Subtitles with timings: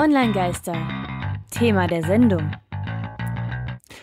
[0.00, 0.74] Online-Geister.
[1.50, 2.52] Thema der Sendung.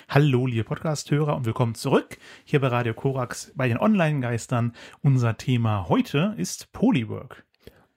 [0.09, 4.73] Hallo, liebe Podcast-Hörer und willkommen zurück hier bei Radio Korax bei den Online-Geistern.
[5.03, 7.45] Unser Thema heute ist Polywork.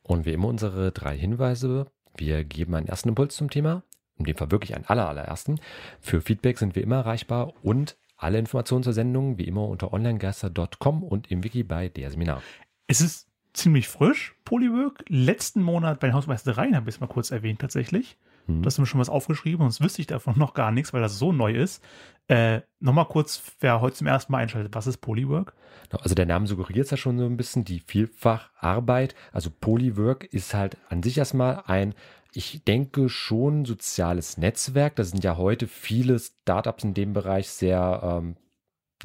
[0.03, 1.91] Und wie immer unsere drei Hinweise.
[2.17, 3.83] Wir geben einen ersten Impuls zum Thema,
[4.17, 5.59] in dem Fall wirklich einen aller, allerersten.
[6.01, 11.03] Für Feedback sind wir immer erreichbar und alle Informationen zur Sendung wie immer unter onlinegeister.com
[11.03, 12.43] und im Wiki bei der Seminar.
[12.87, 13.28] Es ist
[13.59, 15.05] ziemlich frisch, Polywork.
[15.09, 18.17] Letzten Monat bei den Hausmeistereien habe ich es mal kurz erwähnt tatsächlich.
[18.47, 18.63] Hm.
[18.63, 21.19] Du hast mir schon was aufgeschrieben, sonst wüsste ich davon noch gar nichts, weil das
[21.19, 21.83] so neu ist.
[22.29, 25.55] Äh, Nochmal kurz, wer heute zum ersten Mal einschaltet, was ist Polywork?
[25.91, 29.15] Genau, Also der Name suggeriert es ja schon so ein bisschen, die Vielfacharbeit.
[29.33, 31.95] Also Polywork ist halt an sich erstmal ein,
[32.33, 34.95] ich denke schon soziales Netzwerk.
[34.97, 38.37] Da sind ja heute viele Startups in dem Bereich sehr ähm,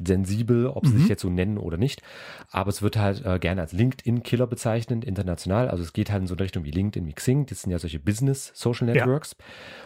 [0.04, 0.98] sensibel, ob sie Mhm.
[1.00, 2.02] sich jetzt so nennen oder nicht.
[2.50, 5.68] Aber es wird halt äh, gerne als LinkedIn-Killer bezeichnet, international.
[5.68, 7.46] Also es geht halt in so eine Richtung wie LinkedIn, wie Xing.
[7.46, 8.94] Das sind ja solche Business-Social Ja.
[8.94, 9.36] Networks.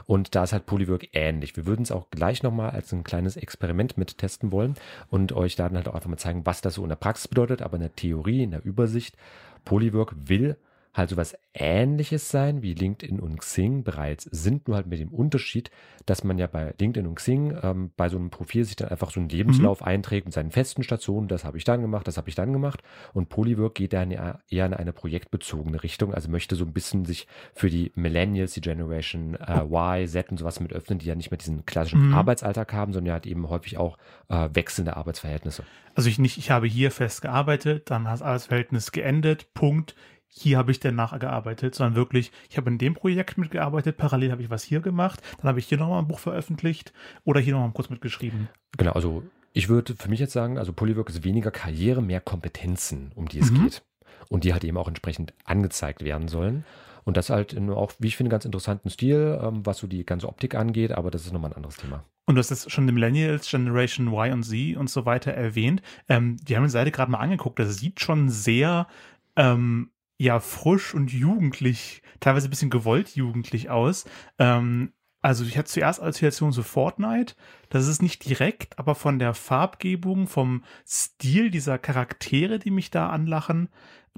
[0.06, 1.56] Und da ist halt Polywork ähnlich.
[1.56, 4.74] Wir würden es auch gleich nochmal als ein kleines Experiment mit testen wollen
[5.08, 7.62] und euch dann halt auch einfach mal zeigen, was das so in der Praxis bedeutet.
[7.62, 9.16] Aber in der Theorie, in der Übersicht,
[9.64, 10.56] Polywork will
[10.94, 15.70] halt sowas ähnliches sein, wie LinkedIn und Xing bereits sind, nur halt mit dem Unterschied,
[16.06, 19.10] dass man ja bei LinkedIn und Xing ähm, bei so einem Profil sich dann einfach
[19.10, 22.28] so einen Lebenslauf einträgt mit seinen festen Stationen, das habe ich dann gemacht, das habe
[22.28, 26.56] ich dann gemacht und Polywork geht dann eher eher in eine projektbezogene Richtung, also möchte
[26.56, 30.72] so ein bisschen sich für die Millennials, die Generation äh, Y, Z und sowas mit
[30.72, 32.14] öffnen, die ja nicht mehr diesen klassischen Mhm.
[32.14, 35.64] Arbeitsalltag haben, sondern halt eben häufig auch äh, wechselnde Arbeitsverhältnisse.
[35.94, 39.94] Also ich nicht, ich habe hier fest gearbeitet, dann hat das Arbeitsverhältnis geendet, Punkt.
[40.28, 44.42] Hier habe ich danach gearbeitet, sondern wirklich, ich habe in dem Projekt mitgearbeitet, parallel habe
[44.42, 46.92] ich was hier gemacht, dann habe ich hier nochmal ein Buch veröffentlicht
[47.24, 48.48] oder hier nochmal kurz mitgeschrieben.
[48.76, 49.22] Genau, also
[49.54, 53.40] ich würde für mich jetzt sagen, also Polywork ist weniger Karriere, mehr Kompetenzen, um die
[53.40, 53.64] es Mhm.
[53.64, 53.82] geht.
[54.28, 56.64] Und die halt eben auch entsprechend angezeigt werden sollen.
[57.04, 60.04] Und das halt in auch, wie ich finde, ganz interessanten Stil, ähm, was so die
[60.04, 62.04] ganze Optik angeht, aber das ist nochmal ein anderes Thema.
[62.26, 65.80] Und du hast jetzt schon die Millennials, Generation Y und Z und so weiter erwähnt.
[66.10, 67.58] Ähm, die haben die Seite gerade mal angeguckt.
[67.58, 68.86] Das sieht schon sehr,
[69.36, 74.04] ähm, ja, frisch und jugendlich, teilweise ein bisschen gewollt jugendlich aus.
[74.38, 77.34] Ähm, also ich hatte zuerst Assoziation zu Fortnite.
[77.70, 83.10] Das ist nicht direkt, aber von der Farbgebung, vom Stil dieser Charaktere, die mich da
[83.10, 83.68] anlachen,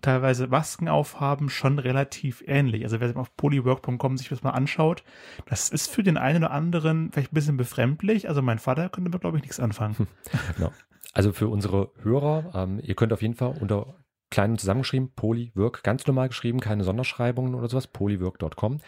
[0.02, 2.84] teilweise Masken aufhaben, schon relativ ähnlich.
[2.84, 5.04] Also wer auf polywork.com sich das mal anschaut,
[5.46, 8.28] das ist für den einen oder anderen vielleicht ein bisschen befremdlich.
[8.28, 10.06] Also mein Vater könnte damit, glaube ich, nichts anfangen.
[10.56, 10.72] Genau.
[11.12, 13.96] Also für unsere Hörer, ähm, ihr könnt auf jeden Fall unter
[14.30, 18.78] klein und zusammengeschrieben, Polywork, ganz normal geschrieben, keine Sonderschreibungen oder sowas, polywork.com,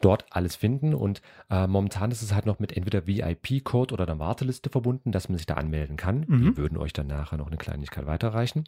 [0.00, 4.18] dort alles finden und äh, momentan ist es halt noch mit entweder VIP-Code oder einer
[4.18, 6.24] Warteliste verbunden, dass man sich da anmelden kann.
[6.28, 6.44] Mhm.
[6.44, 8.64] Wir würden euch dann nachher noch eine Kleinigkeit weiterreichen.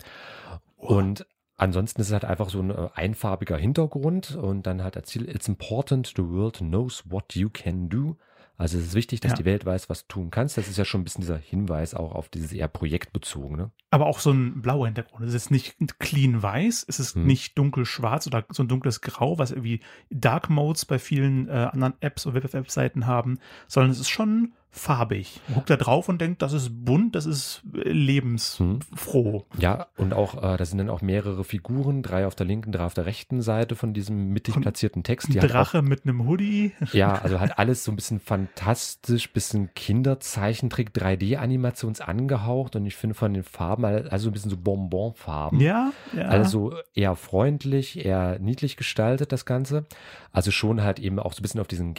[0.77, 5.28] Und ansonsten ist es halt einfach so ein äh, einfarbiger Hintergrund und dann halt erzählt,
[5.28, 8.16] it's important the world knows what you can do.
[8.56, 9.37] Also es ist wichtig, dass Ja.
[9.38, 10.56] die Welt weiß, was du tun kannst.
[10.56, 13.70] Das ist ja schon ein bisschen dieser Hinweis auch auf dieses eher projektbezogene.
[13.91, 15.26] Aber auch so ein blauer Hintergrund.
[15.26, 17.26] Es ist nicht clean weiß, es ist Hm.
[17.26, 21.94] nicht dunkel-schwarz oder so ein dunkles Grau, was irgendwie Dark Modes bei vielen äh, anderen
[22.00, 25.41] Apps oder Web-Webseiten haben, sondern es ist schon farbig.
[25.47, 29.47] Man guckt da drauf und denkt, das ist bunt, das ist äh, lebensfroh.
[29.57, 32.84] Ja, und auch, äh, da sind dann auch mehrere Figuren, drei auf der linken, drei
[32.84, 35.33] auf der rechten Seite von diesem mittig platzierten Text.
[35.33, 36.73] Die Drache mit einem Hoodie.
[36.83, 42.97] Auch, ja, also halt alles so ein bisschen fantastisch, bisschen Kinderzeichentrick, 3D-Animations angehaucht und ich
[42.97, 45.61] finde von den Farben, also ein bisschen so Bonbonfarben.
[45.61, 46.25] Ja, ja.
[46.25, 49.84] Also eher freundlich, eher niedlich gestaltet das Ganze.
[50.33, 51.95] Also schon halt eben auch so ein bisschen auf diesen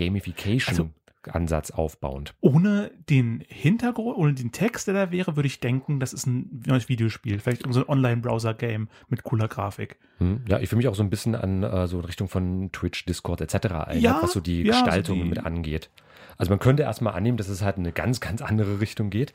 [1.25, 2.34] Gamification-Ansatz aufbauend.
[2.41, 6.63] ohne den Hintergrund, ohne den Text, der da wäre, würde ich denken, das ist ein
[6.66, 7.40] neues Videospiel.
[7.40, 9.97] Vielleicht so ein Online-Browser-Game mit cooler Grafik.
[10.19, 12.69] Hm, Ja, ich fühle mich auch so ein bisschen an äh, so in Richtung von
[12.72, 13.53] Twitch, Discord etc.
[13.66, 15.90] erinnert, Ja, was so die ja, so Gestaltung die- mit angeht.
[16.38, 19.31] Also man könnte erstmal annehmen, dass es halt in eine ganz, ganz andere Richtung geht.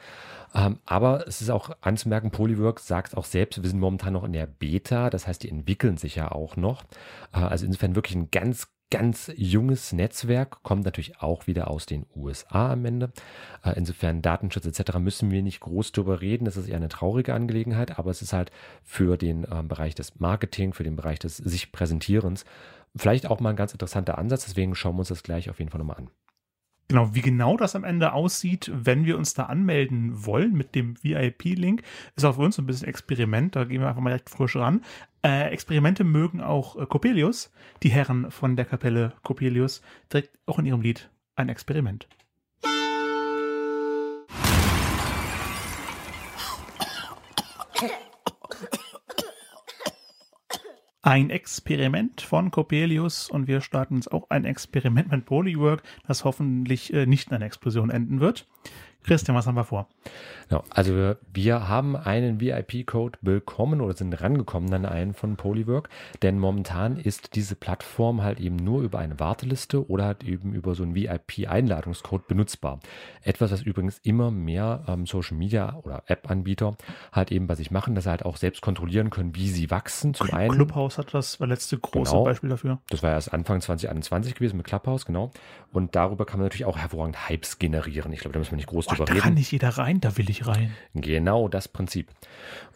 [0.55, 4.33] Ähm, aber es ist auch anzumerken, Polywork sagt auch selbst, wir sind momentan noch in
[4.34, 6.83] der Beta, das heißt, die entwickeln sich ja auch noch.
[7.33, 12.06] Äh, also insofern wirklich ein ganz, ganz junges Netzwerk, kommt natürlich auch wieder aus den
[12.14, 13.12] USA am Ende.
[13.64, 14.99] Äh, insofern Datenschutz etc.
[14.99, 18.32] müssen wir nicht groß drüber reden, das ist eher eine traurige Angelegenheit, aber es ist
[18.32, 18.50] halt
[18.82, 22.44] für den ähm, Bereich des Marketing, für den Bereich des sich Präsentierens
[22.97, 25.70] vielleicht auch mal ein ganz interessanter Ansatz, deswegen schauen wir uns das gleich auf jeden
[25.70, 26.11] Fall nochmal an.
[26.90, 30.96] Genau, wie genau das am Ende aussieht, wenn wir uns da anmelden wollen mit dem
[31.04, 31.84] VIP-Link,
[32.16, 33.54] ist auch für uns ein bisschen Experiment.
[33.54, 34.82] Da gehen wir einfach mal direkt frisch ran.
[35.25, 37.52] Äh, Experimente mögen auch äh, Coppelius,
[37.84, 39.82] die Herren von der Kapelle Coppelius,
[40.12, 42.08] direkt auch in ihrem Lied ein Experiment.
[51.11, 56.93] Ein Experiment von Coppelius und wir starten jetzt auch ein Experiment mit Polywork, das hoffentlich
[56.93, 58.47] äh, nicht in einer Explosion enden wird.
[59.05, 59.88] Christian, was haben wir vor?
[60.49, 65.88] Genau, also wir, wir haben einen VIP-Code bekommen oder sind rangekommen an einen von Polywork,
[66.23, 70.75] denn momentan ist diese Plattform halt eben nur über eine Warteliste oder halt eben über
[70.75, 72.81] so einen VIP-Einladungscode benutzbar.
[73.23, 76.76] Etwas, was übrigens immer mehr ähm, Social Media oder App-Anbieter
[77.12, 80.14] halt eben bei sich machen, dass sie halt auch selbst kontrollieren können, wie sie wachsen.
[80.14, 80.52] Zum einen.
[80.52, 82.79] Clubhouse hat das letzte große genau, Beispiel dafür.
[82.91, 85.31] Das war erst Anfang 2021 gewesen mit Clubhouse, genau.
[85.73, 88.12] Und darüber kann man natürlich auch hervorragend Hypes generieren.
[88.12, 89.22] Ich glaube, da müssen wir nicht groß Oh, drüber da reden.
[89.22, 90.75] kann nicht jeder rein, da will ich rein.
[90.94, 92.10] Genau das Prinzip.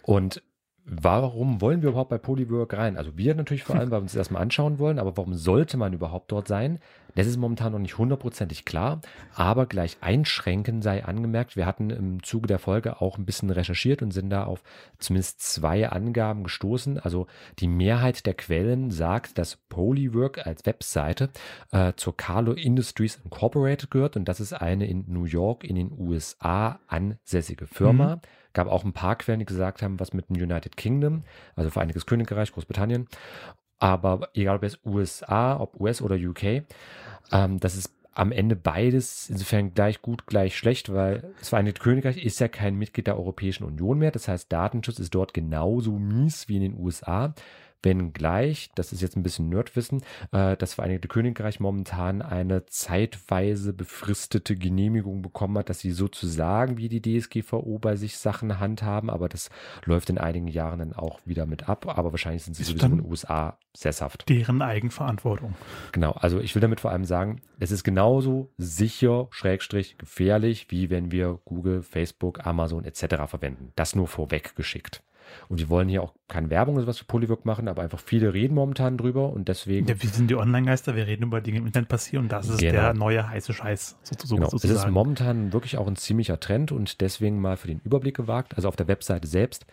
[0.03, 0.43] Und
[0.87, 2.97] warum wollen wir überhaupt bei Polywork rein?
[2.97, 5.77] Also wir natürlich vor allem, weil wir uns das erstmal anschauen wollen, aber warum sollte
[5.77, 6.79] man überhaupt dort sein?
[7.15, 9.01] Das ist momentan noch nicht hundertprozentig klar,
[9.35, 11.57] aber gleich einschränken sei angemerkt.
[11.57, 14.65] Wir hatten im Zuge der Folge auch ein bisschen recherchiert und sind da auf
[14.99, 16.99] zumindest zwei Angaben gestoßen.
[16.99, 17.27] Also
[17.61, 21.31] die Mehrheit der Quellen sagt, dass Polywork als Webseite
[21.71, 25.93] äh, zur Carlo Industries Incorporated gehört und das ist eine in New York in den
[25.97, 28.17] USA ansässige Firma.
[28.17, 28.21] Mhm.
[28.55, 31.25] Gab auch ein paar Quellen, die gesagt haben, was mit dem United Kingdom,
[31.57, 33.09] also Vereinigtes Königreich, Großbritannien.
[33.79, 36.63] Aber egal ob es USA, ob US oder UK,
[37.33, 42.25] ähm, das ist am Ende beides insofern gleich gut, gleich schlecht, weil das Vereinigte Königreich
[42.25, 44.13] ist ja kein Mitglied der Europäischen Union mehr.
[44.13, 47.35] Das heißt, Datenschutz ist dort genauso mies wie in den USA.
[47.85, 50.03] Wenngleich, das ist jetzt ein bisschen Nerdwissen,
[50.33, 56.89] äh, das Vereinigte Königreich momentan eine zeitweise befristete Genehmigung bekommen hat, dass sie sozusagen wie
[56.89, 59.51] die DSGVO bei sich Sachen handhaben, aber das
[59.85, 61.87] läuft in einigen Jahren dann auch wieder mit ab.
[61.87, 64.29] Aber wahrscheinlich sind sie Ist sowieso in den USA sesshaft.
[64.29, 65.55] Deren Eigenverantwortung.
[65.93, 70.91] Genau, also ich will damit vor allem sagen, es ist genauso sicher, schrägstrich, gefährlich, wie
[70.91, 73.27] wenn wir Google, Facebook, Amazon etc.
[73.27, 73.73] verwenden.
[73.77, 75.03] Das nur vorweg geschickt.
[75.49, 78.33] Und wir wollen hier auch keine Werbung oder sowas für Polywork machen, aber einfach viele
[78.35, 79.87] reden momentan drüber und deswegen.
[79.87, 82.59] Ja, wir sind die Online-Geister, wir reden über Dinge im Internet passieren und das ist
[82.61, 82.73] Genau.
[82.73, 84.41] der neue heiße Scheiß sozusagen.
[84.43, 88.17] Genau, es ist momentan wirklich auch ein ziemlicher Trend und deswegen mal für den Überblick
[88.17, 88.55] gewagt.
[88.57, 89.67] Also auf der Webseite selbst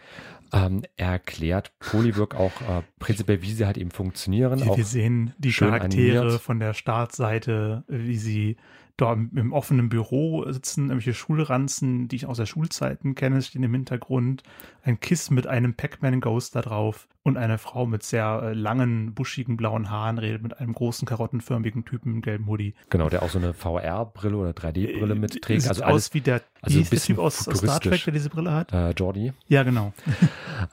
[0.53, 4.59] ähm, erklärt Polywork auch äh, prinzipiell, wie sie halt eben funktionieren.
[4.59, 6.41] wir, wir sehen die Charaktere animiert.
[6.41, 8.57] von der Startseite, wie sie
[8.97, 13.63] da im, im offenen Büro sitzen, irgendwelche Schulranzen, die ich aus der Schulzeiten kenne, stehen
[13.63, 14.43] im Hintergrund.
[14.83, 19.57] Ein Kiss mit einem Pac-Man-Ghost da drauf und eine Frau mit sehr äh, langen, buschigen
[19.57, 22.73] blauen Haaren redet mit einem großen, karottenförmigen Typen im gelben Hoodie.
[22.89, 25.61] genau, der auch so eine VR-Brille oder 3D-Brille Äh, mitträgt.
[25.61, 27.57] Sieht Also aus alles wie der, also wie ein ist der bisschen Typ aus, aus
[27.57, 27.79] Star.
[27.79, 28.71] Trek, der diese Brille hat.
[28.71, 29.33] äh, Jordi.
[29.47, 29.93] Ja, genau.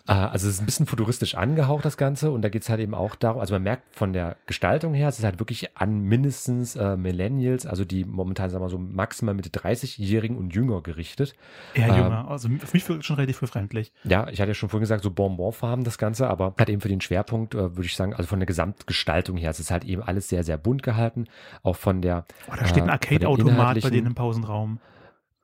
[0.07, 2.31] Äh, also es ist ein bisschen futuristisch angehaucht, das Ganze.
[2.31, 5.09] Und da geht es halt eben auch darum, also man merkt von der Gestaltung her,
[5.09, 8.79] es ist halt wirklich an mindestens äh, Millennials, also die momentan, sagen wir mal so,
[8.79, 11.35] maximal Mitte 30-Jährigen und jünger gerichtet.
[11.75, 12.29] Eher Ähm, jünger.
[12.29, 13.93] Also für mich schon relativ befremdlich.
[14.05, 16.89] Ja, ich hatte ja schon vorhin gesagt, so Bonbonfarben das Ganze, aber hat eben für
[16.89, 20.03] den Schwerpunkt, äh, würde ich sagen, also von der Gesamtgestaltung her, es ist halt eben
[20.03, 21.25] alles sehr, sehr bunt gehalten.
[21.63, 24.81] Auch von der Oh, da steht ein äh, Arcade-Automat bei denen im Pausenraum.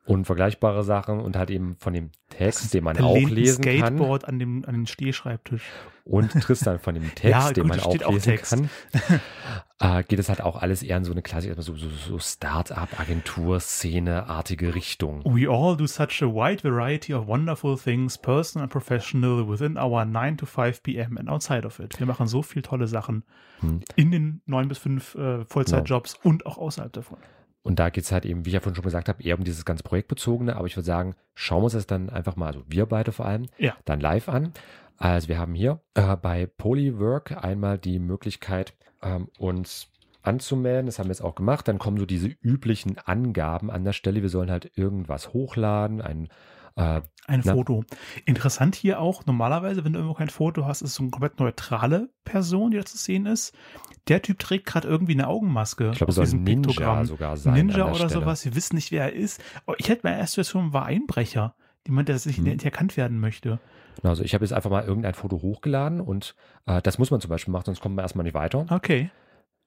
[0.06, 3.74] Unvergleichbare Sachen und halt eben von dem Text, den man auch lesen kann.
[3.78, 5.62] Skateboard an, dem, an den Stehschreibtisch.
[6.04, 8.50] und Tristan von dem Text, Ja, den gut, man auch auch lesen Text.
[8.52, 8.68] kann,
[9.80, 13.00] äh, geht es halt auch alles eher in so eine klassische, so, so, so Start-up,
[13.00, 15.22] Agentur, Szene-artige Richtung.
[15.24, 20.04] We all do such a wide variety of wonderful things, personal and professional, within our
[20.04, 21.16] 9 to 5 p.m.
[21.16, 21.98] and outside of it.
[21.98, 23.24] Wir machen so viel tolle Sachen
[23.60, 23.80] Hm.
[23.96, 27.18] in den 9 bis 5 äh, Vollzeitjobs und auch außerhalb davon.
[27.64, 29.42] Und da geht es halt eben, wie ich ja vorhin schon gesagt habe, eher um
[29.44, 30.54] dieses ganze Projektbezogene.
[30.54, 33.24] Aber ich würde sagen, schauen wir uns das dann einfach mal, also wir beide vor
[33.26, 33.74] allem, Ja.
[33.86, 34.52] dann live an.
[34.98, 39.88] Also wir haben hier äh, bei Polywork einmal die Möglichkeit, ähm, uns
[40.22, 40.86] anzumelden.
[40.86, 41.66] Das haben wir jetzt auch gemacht.
[41.66, 44.22] Dann kommen so diese üblichen Angaben an der Stelle.
[44.22, 46.28] Wir sollen halt irgendwas hochladen, ein
[46.76, 47.54] äh, Ein Na.
[47.54, 47.84] Foto.
[48.26, 51.38] Interessant hier auch, normalerweise, wenn du irgendwo kein Foto hast, ist es so eine komplett
[51.40, 53.54] neutrale Person, die da zu sehen ist.
[54.08, 55.90] Der Typ trägt gerade irgendwie eine Augenmaske.
[55.92, 57.04] ich glaube, es soll ein Ninja Piktogramm.
[57.06, 57.54] sogar sein.
[57.54, 58.10] Ninja der oder Stelle.
[58.10, 58.44] sowas.
[58.44, 59.42] Wir wissen nicht, wer er ist.
[59.66, 61.54] Oh, Ich hätte meine erste Situation war Einbrecher.
[61.86, 62.44] Jemand, der sich Hm.
[62.44, 63.58] nicht erkannt werden möchte.
[64.02, 66.34] Also ich habe jetzt einfach mal irgendein Foto hochgeladen und
[66.66, 68.66] äh, das muss man zum Beispiel machen, sonst kommt man erstmal nicht weiter.
[68.68, 69.10] Okay.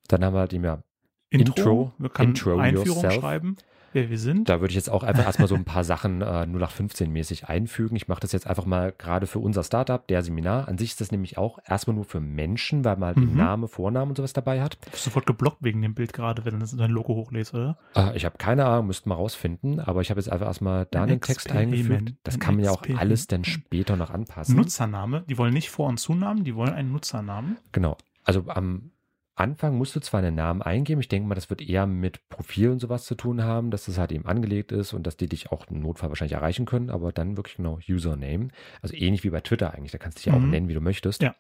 [0.09, 0.83] Dann haben wir halt eben ja
[1.29, 1.55] Intro.
[1.55, 1.93] Intro.
[1.97, 3.13] Wir können Intro Einführung yourself.
[3.21, 3.57] schreiben,
[3.93, 4.49] wer wir sind.
[4.49, 7.95] Da würde ich jetzt auch einfach erstmal so ein paar Sachen äh, 0815-mäßig einfügen.
[7.95, 10.67] Ich mache das jetzt einfach mal gerade für unser Startup, der Seminar.
[10.67, 13.27] An sich ist das nämlich auch erstmal nur für Menschen, weil man halt Mhm.
[13.27, 14.77] den Name, Vornamen und sowas dabei hat.
[14.85, 17.77] Du bist sofort geblockt wegen dem Bild gerade, wenn du dein Logo hochlädst, oder?
[17.95, 21.03] Äh, ich habe keine Ahnung, müssten wir rausfinden, aber ich habe jetzt einfach erstmal da
[21.03, 22.13] Ein einen Text eingefügt.
[22.23, 24.55] Das ein kann man ja auch alles dann später noch anpassen.
[24.55, 25.23] Nutzername.
[25.29, 27.57] Die wollen nicht Vor- und Zunamen, die wollen einen Nutzernamen.
[27.71, 27.97] Genau.
[28.23, 28.91] Also am
[29.37, 32.69] Anfang musst du zwar einen Namen eingeben, ich denke mal, das wird eher mit Profil
[32.71, 35.51] und sowas zu tun haben, dass das halt eben angelegt ist und dass die dich
[35.51, 38.49] auch im Notfall wahrscheinlich erreichen können, aber dann wirklich genau Username.
[38.81, 40.49] Also ähnlich wie bei Twitter eigentlich, da kannst du dich ja auch Mhm.
[40.49, 41.21] nennen, wie du möchtest.
[41.21, 41.35] Ja.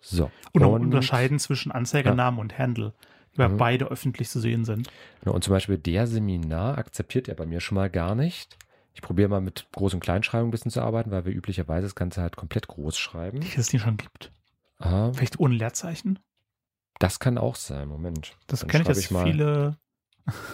[0.00, 0.30] So.
[0.52, 2.94] Und auch unterscheiden zwischen Anzeigernamen und Handle,
[3.36, 3.56] weil Mhm.
[3.58, 4.88] beide öffentlich zu sehen sind.
[5.20, 8.56] Genau, Und zum Beispiel der Seminar akzeptiert er bei mir schon mal gar nicht.
[8.94, 11.94] Ich probiere mal mit Groß- und Kleinschreibung ein bisschen zu arbeiten, weil wir üblicherweise das
[11.94, 13.40] Ganze halt komplett groß schreiben.
[13.40, 14.32] Dass es die schon gibt.
[14.78, 16.18] Ah, Vielleicht ohne Leerzeichen?
[16.98, 17.88] Das kann auch sein.
[17.88, 18.36] Moment.
[18.46, 19.76] Das kenne ich, dass ich mal- viele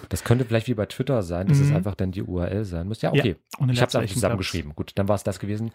[0.09, 1.77] Das könnte vielleicht wie bei Twitter sein, dass es Mhm.
[1.77, 3.03] einfach dann die URL sein muss.
[3.03, 3.37] Ja, Ja, okay.
[3.59, 4.75] ohne ich habe es einfach Leerzeichen zusammengeschrieben.
[4.77, 5.73] Gut, dann war es das gewesen.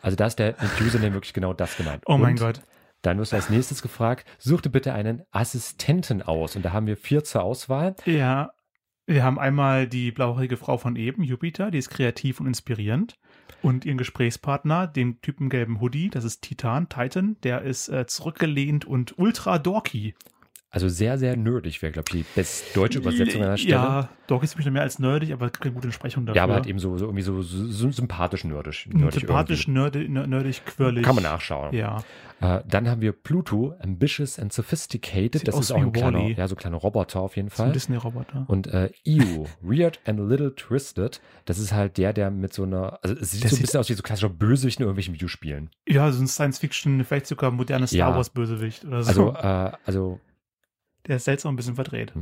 [0.00, 2.04] Also da ist der Username wirklich genau das gemeint.
[2.06, 2.60] Oh mein Und Gott.
[3.02, 6.54] Dann wirst du als nächstes gefragt, such dir bitte einen Assistenten aus.
[6.54, 7.96] Und da haben wir vier zur Auswahl.
[8.06, 8.52] Ja,
[9.06, 13.18] wir haben einmal die blauhaarige Frau von eben, Jupiter, die ist kreativ und inspirierend.
[13.60, 18.84] Und ihren Gesprächspartner, den Typen gelben Hoodie, das ist Titan, Titan, der ist äh, zurückgelehnt
[18.84, 20.14] und ultra dorky.
[20.74, 23.74] Also sehr, sehr nerdig wäre, glaube ich, die best deutsche Übersetzung an der Stelle.
[23.74, 26.36] Ja, dorky ist ein bisschen mehr als nerdig, aber keine gute Entsprechung dafür.
[26.38, 28.88] Ja, aber halt eben so, so irgendwie so, so, sympathisch nerdig.
[28.90, 31.04] Nerdig Sympathisch, nerdig, ner- nerdig, quirlig.
[31.04, 31.74] Kann man nachschauen.
[31.74, 32.02] Ja.
[32.40, 35.40] Äh, dann haben wir Pluto, ambitious and sophisticated.
[35.40, 37.72] Sieht das ist auch ein kleiner, ja, so kleiner Roboter auf jeden So ein Fall.
[37.72, 38.46] Disney-Roboter.
[38.48, 41.20] Und äh, Ew, weird and a little twisted.
[41.44, 43.78] Das ist halt der, der mit so einer, also es sieht Der so ein bisschen
[43.80, 45.68] aus wie so klassischer Bösewicht in irgendwelchen Videospielen.
[45.86, 48.16] Ja, so ein Science-Fiction, vielleicht sogar modernes Star Ja.
[48.16, 49.32] Wars-Bösewicht oder so.
[49.32, 50.18] Also, äh, also
[51.06, 52.12] der ist seltsam ein bisschen verdreht.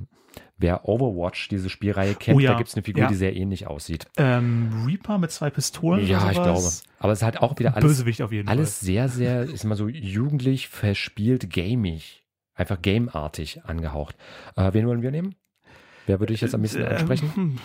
[0.57, 3.09] wer Overwatch, diese Spielreihe kennt, Oh ja, da gibt es eine Figur, ja.
[3.09, 4.07] die sehr ähnlich aussieht.
[4.17, 6.71] Ähm, Reaper mit zwei Pistolen Ja, ich glaube.
[6.99, 9.77] Aber es ist halt auch wieder alles, Bösewicht auf jeden alles sehr, sehr, ist immer
[9.77, 12.25] so jugendlich, verspielt, gamig.
[12.55, 14.17] Einfach gameartig angehaucht.
[14.57, 15.35] Äh, wen wollen wir nehmen?
[16.07, 17.35] Wer würde ich jetzt am besten Ähm, ansprechen?
[17.35, 17.59] hm.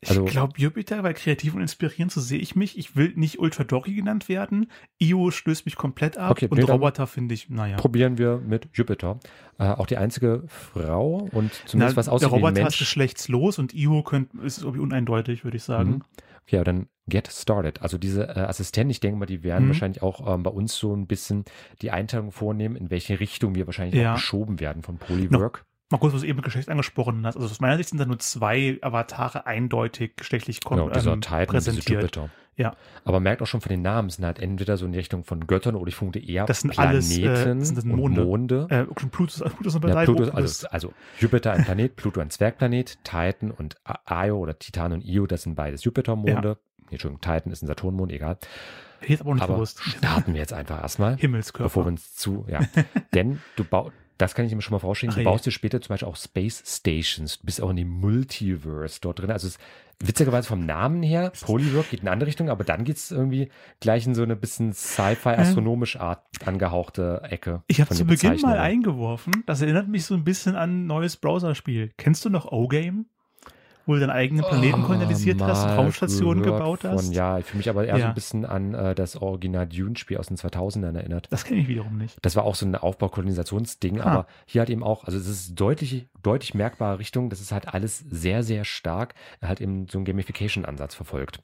[0.00, 2.78] Ich Also- glaube, Jupiter, weil kreativ und inspirierend, so sehe ich mich.
[2.78, 4.70] Ich will nicht Ultra Dory genannt werden.
[5.00, 6.30] Io stößt mich komplett ab.
[6.30, 7.76] Okay, und nee, Roboter finde ich, naja.
[7.76, 9.18] Probieren wir mit Jupiter.
[9.58, 12.64] Äh, auch die einzige Frau und Na, zumindest was aussieht der wie ein Roboter ist
[12.64, 12.78] Mensch.
[12.78, 15.90] geschlechtslos und Io könnt, ist irgendwie uneindeutig, würde ich sagen.
[15.90, 16.02] Mhm.
[16.50, 17.82] Ja, dann get started.
[17.82, 19.68] Also diese äh, Assistenten, ich denke mal, die werden Mhm.
[19.70, 21.44] wahrscheinlich auch ähm, bei uns so ein bisschen
[21.82, 24.12] die Einteilung vornehmen, in welche Richtung wir wahrscheinlich Ja.
[24.12, 25.64] auch geschoben werden von Polywork.
[25.90, 27.36] Mal kurz, was du eben Geschlecht angesprochen hast.
[27.36, 31.46] Also aus meiner Sicht sind da nur zwei Avatare eindeutig geschlechtlich Genau, dieser ähm, Titan,
[31.46, 32.02] präsentiert.
[32.02, 32.30] Jupiter.
[32.56, 32.74] Ja.
[33.04, 35.46] Aber merkt auch schon von den Namen, sind halt entweder so in die Richtung von
[35.46, 38.24] Göttern oder ich vermute eher Das sind Planeten alles, äh, das sind das und Monde.
[38.24, 38.66] Monde.
[38.68, 39.08] Äh, Pluto,
[39.48, 43.76] Pluto ist eine Ja, Pluto, also, also Jupiter ein Planet, Pluto ein Zwergplanet, Titan und
[44.10, 46.58] Io oder Titan und Io, das sind beides Jupitermonde.
[46.78, 48.38] Nee, Entschuldigung, Titan ist ein Saturnmond, egal.
[49.02, 49.80] Ich jetzt aber auch nicht Aber gewusst.
[49.84, 51.64] starten wir jetzt einfach erstmal, Himmelskörper.
[51.64, 52.58] bevor wir uns zu, ja.
[53.14, 55.80] Denn du baust, das kann ich ihm schon mal vorstellen, Ach du baust dir später
[55.80, 59.30] zum Beispiel auch Space Stations, du bist auch in dem Multiverse dort drin.
[59.30, 59.58] Also es,
[60.00, 63.48] witzigerweise vom Namen her, Polywork geht in eine andere Richtung, aber dann geht es irgendwie
[63.80, 67.62] gleich in so eine bisschen Sci-Fi, astronomisch Art angehauchte Ecke.
[67.68, 71.16] Ich habe zu Beginn mal eingeworfen, das erinnert mich so ein bisschen an ein neues
[71.16, 71.92] Browserspiel.
[71.96, 73.06] Kennst du noch O-Game?
[73.88, 77.14] Wo du deinen eigenen Planeten kolonialisiert hast und Raumstationen gebaut von, hast?
[77.14, 78.08] Ja, ich fühle mich aber eher so Ja.
[78.08, 81.26] ein bisschen an äh, das Original Dune-Spiel aus den 2000ern erinnert.
[81.30, 82.18] Das kenne ich wiederum nicht.
[82.20, 84.04] Das war auch so ein Aufbau-Kolonisationsding, Ah.
[84.04, 87.72] aber hier halt eben auch, also es ist deutlich, deutlich merkbare Richtung, das ist halt
[87.72, 91.40] alles sehr, sehr stark, halt eben so einen Gamification-Ansatz verfolgt.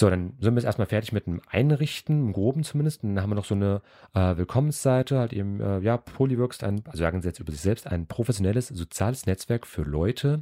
[0.00, 3.02] So, dann sind wir jetzt erstmal fertig mit dem Einrichten, im Groben zumindest.
[3.02, 3.82] Und dann haben wir noch so eine
[4.14, 7.88] äh, Willkommensseite, halt eben, äh, ja, Polyworks, ein, also sagen sie jetzt über sich selbst,
[7.88, 10.40] ein professionelles soziales Netzwerk für Leute,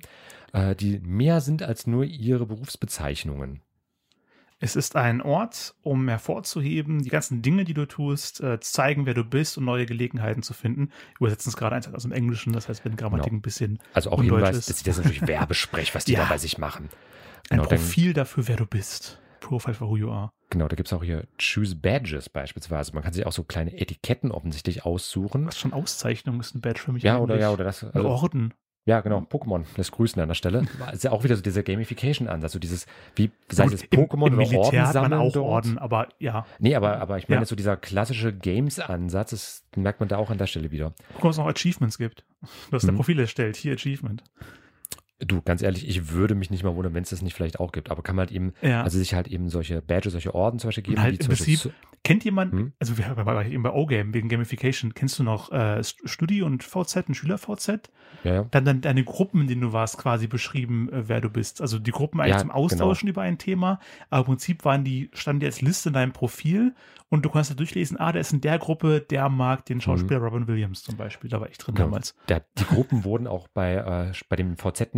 [0.52, 3.62] äh, die mehr sind als nur ihre Berufsbezeichnungen.
[4.58, 9.14] Es ist ein Ort, um hervorzuheben, die ganzen Dinge, die du tust, äh, zeigen, wer
[9.14, 10.88] du bist und neue Gelegenheiten zu finden.
[11.18, 13.38] Wir übersetzen es gerade eins aus dem Englischen, das heißt, wenn Grammatik Genau.
[13.38, 14.68] ein bisschen Also auch Hinweis, ist.
[14.68, 16.24] das ist jetzt natürlich Werbesprech, was die Ja.
[16.24, 16.90] da bei sich machen.
[17.48, 19.18] ein Genau, dann- Profil dafür, wer du bist.
[19.40, 20.30] Profile for who you are.
[20.50, 22.92] Genau, da gibt es auch hier Choose Badges beispielsweise.
[22.94, 25.46] Man kann sich auch so kleine Etiketten offensichtlich aussuchen.
[25.46, 27.02] Was schon Auszeichnung ist ein Badge für mich.
[27.02, 27.82] Ja, oder ja, oder das.
[27.82, 28.54] Also, Orden.
[28.84, 29.64] ja, genau, Pokémon.
[29.76, 30.64] Das Grüßen an der Stelle.
[30.92, 34.26] Ist ja auch wieder so dieser Gamification-Ansatz, so dieses, wie, sei es Gut, im- Pokémon
[34.28, 35.46] im oder Militär Orden hat man sammeln auch dort.
[35.66, 36.46] Orden, aber ja.
[36.60, 37.46] Nee, aber, aber ich meine Ja.
[37.46, 40.92] so dieser klassische Games-Ansatz, das merkt man da auch an der Stelle wieder.
[41.14, 42.24] Guck mal, was es noch Achievements gibt.
[42.70, 42.94] Du hast Mhm.
[42.94, 44.22] Profil erstellt, hier Achievement.
[45.18, 47.72] Du, ganz ehrlich, ich würde mich nicht mal wundern, wenn es das nicht vielleicht auch
[47.72, 47.90] gibt.
[47.90, 48.82] Aber kann man halt eben, Ja.
[48.82, 51.72] also sich halt eben solche Badges, solche Orden zum Beispiel geben, Und halt im Prinzip-
[52.04, 52.72] Kennt jemand, Hm?
[52.78, 57.08] also wir waren eben bei O-Game wegen Gamification, kennst du noch äh, Studi und VZ,
[57.08, 57.90] ein Schüler-VZ?
[58.22, 58.42] ja, ja.
[58.44, 61.60] Dann, dann deine Gruppen, in denen du warst, quasi beschrieben, äh, wer du bist.
[61.60, 63.80] Also die Gruppen eigentlich zum Austauschen über ein Thema,
[64.10, 66.74] aber im Prinzip waren die, standen die als Liste in deinem Profil
[67.08, 70.20] und du konntest da durchlesen, ah, der ist in der Gruppe, der mag den Schauspieler
[70.20, 71.28] Robin Williams zum Beispiel.
[71.30, 71.76] Da war ich drin Mhm.
[71.76, 71.86] Genau.
[71.88, 72.14] damals.
[72.28, 74.56] Da, die Gruppen wurden auch bei, äh, bei den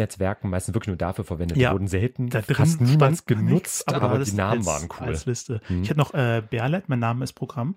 [0.09, 1.59] VZ-Netzwerken meistens wirklich nur dafür verwendet.
[1.59, 1.71] Ja.
[1.71, 4.89] Die wurden selten, Da drin fast niemals genutzt, nichts, aber, du die Namen als, waren
[5.01, 5.07] cool.
[5.07, 5.61] Als Liste.
[5.67, 5.83] Hm.
[5.83, 7.77] Ich hatte noch äh, Berlet, mein Name ist Programm.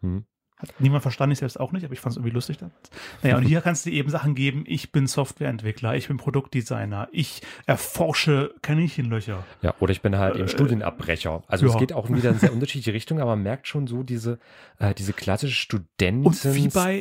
[0.00, 0.24] Hm.
[0.56, 2.76] Hat niemand verstanden, ich selbst auch nicht, aber ich fand es irgendwie lustig damals.
[3.22, 7.08] Naja, und hier kannst du dir eben Sachen geben, ich bin Softwareentwickler, ich bin Produktdesigner,
[7.10, 9.44] ich erforsche Kaninchenlöcher.
[9.62, 11.42] Ja, oder ich bin halt eben Äh, Studienabbrecher.
[11.48, 11.72] Also ja.
[11.72, 14.38] es geht auch wieder in sehr unterschiedliche Richtungen, aber man merkt schon so diese,
[14.78, 17.00] äh, diese klassische Und wie Studenten, bei-.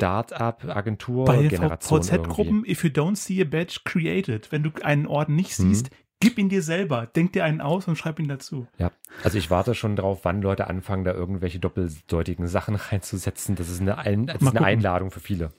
[1.79, 4.51] VZ-Gruppen, if you don't see a badge, create it.
[4.51, 5.89] Wenn du einen Orden nicht Mhm.
[6.23, 8.65] Gib ihn dir selber, denk dir einen aus und schreib ihn dazu.
[8.77, 8.91] Ja,
[9.23, 13.55] also ich warte schon drauf, wann Leute anfangen, da irgendwelche doppeldeutigen Sachen reinzusetzen.
[13.55, 14.63] Das ist eine, ein, das ist eine.
[14.65, 15.51] Einladung für viele.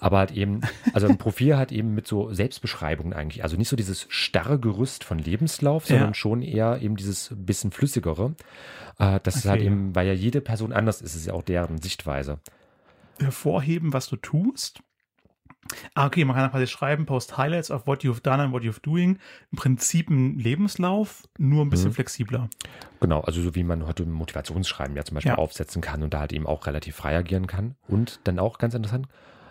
[0.00, 3.44] Aber halt eben, also ein Profil hat eben mit so Selbstbeschreibungen eigentlich.
[3.44, 6.14] Also nicht so dieses starre Gerüst von Lebenslauf, sondern Ja.
[6.14, 8.34] schon eher eben dieses bisschen flüssigere.
[8.98, 9.66] Äh, das ist halt Okay.
[9.68, 12.40] eben, weil ja jede Person anders ist, ist ja auch deren Sichtweise.
[13.20, 14.80] Hervorheben, was du tust.
[15.94, 18.80] Ah, okay, man kann quasi schreiben, post Highlights of what you've done and what you've
[18.82, 19.18] doing.
[19.52, 21.94] Im Prinzip ein Lebenslauf, nur ein bisschen Mhm.
[21.94, 22.48] flexibler.
[23.00, 25.38] Genau, also so wie man heute ein Motivationsschreiben ja zum Beispiel Ja.
[25.38, 27.76] aufsetzen kann und da halt eben auch relativ frei agieren kann.
[27.88, 29.06] Und dann auch ganz interessant,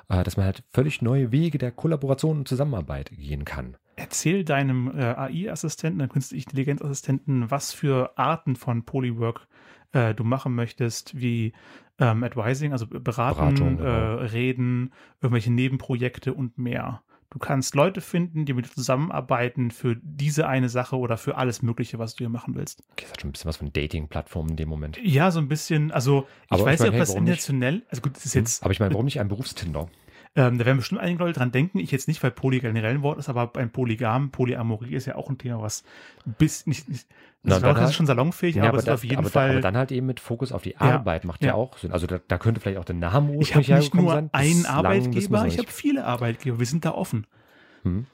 [0.09, 3.77] äh, dass man halt völlig neue Wege der Kollaboration und Zusammenarbeit gehen kann.
[3.95, 9.47] Erzähl deinem äh, AI-Assistenten, deinem künstlichen Intelligenzassistenten, was für Arten von Polywork
[9.91, 11.53] äh, du machen möchtest, wie
[11.99, 14.15] ähm, Advising, also beraten, Beratung, äh, genau.
[14.17, 17.03] reden, irgendwelche Nebenprojekte und mehr.
[17.31, 21.61] Du kannst Leute finden, die mit dir zusammenarbeiten für diese eine Sache oder für alles
[21.61, 22.83] Mögliche, was du hier machen willst.
[22.91, 24.99] Okay, das hat schon ein bisschen was von Dating-Plattformen in dem Moment.
[25.01, 27.29] Ja, so ein bisschen, also ich Aber weiß ich nicht, meine, ob das hey, nicht?
[27.29, 29.87] intentionell, also gut, das ist jetzt, Aber ich meine, warum nicht ein Berufstinder?
[30.35, 33.01] Ähm, da werden bestimmt einige Leute dran denken, ich jetzt nicht, weil Poly generell ein
[33.01, 35.83] Wort ist, aber beim Polygam, Polyamorie ist ja auch ein Thema, was
[36.37, 37.05] bis nicht, nicht
[37.43, 39.03] Na, das, dann war, das halt- ist schon salonfähig, Ja, aber es ist da- auf
[39.03, 39.51] jeden aber, Fall.
[39.51, 41.53] Aber dann halt eben mit Fokus auf die Ja, Arbeit macht ja, ja.
[41.55, 41.91] auch Sinn.
[41.91, 44.29] Also da, da könnte vielleicht auch der Name ich habe ursprünglich nicht nur sein.
[44.31, 46.59] einen Arbeitgeber, ich habe viele Arbeitgeber.
[46.59, 47.27] Wir sind da offen.
[47.83, 48.05] Hm.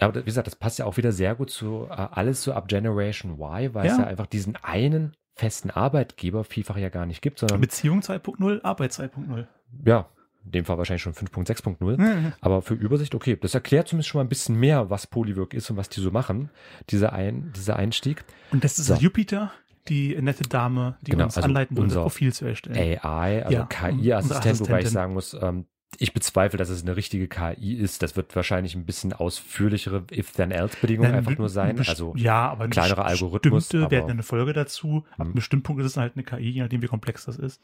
[0.00, 2.66] Aber wie gesagt, das passt ja auch wieder sehr gut zu äh, alles so ab
[2.68, 4.00] Generation Y, weil es Ja.
[4.02, 8.90] ja einfach diesen einen festen Arbeitgeber vielfach ja gar nicht gibt, sondern Beziehung 2.0, Arbeit
[8.92, 9.46] 2.0.
[9.86, 10.06] ja,
[10.44, 12.32] in dem Fall wahrscheinlich schon 5.6.0.
[12.40, 15.70] Aber für Übersicht, okay, das erklärt zumindest schon mal ein bisschen mehr, was Polywork ist
[15.70, 16.50] und was die so machen,
[16.90, 18.24] dieser, ein, dieser Einstieg.
[18.50, 18.94] Und das ist So.
[18.94, 19.52] Jupiter,
[19.88, 22.76] die nette Dame, die Genau, uns also anleiten das unser Profil zu erstellen.
[22.76, 25.66] AI, also Ja, KI-Assistent, wobei ich sagen muss, ähm,
[25.98, 28.02] ich bezweifle, dass es eine richtige KI ist.
[28.02, 31.78] Das wird wahrscheinlich ein bisschen ausführlichere If-Then-Else-Bedingungen einfach nur sein.
[31.86, 35.04] Also ja, aber ein kleinerer best- Algorithmus, bestimmte, wir aber- hatten eine Folge dazu.
[35.12, 35.34] Ab einem Mhm.
[35.34, 37.60] bestimmten Punkt ist es halt eine KI, je nachdem, wie komplex das ist.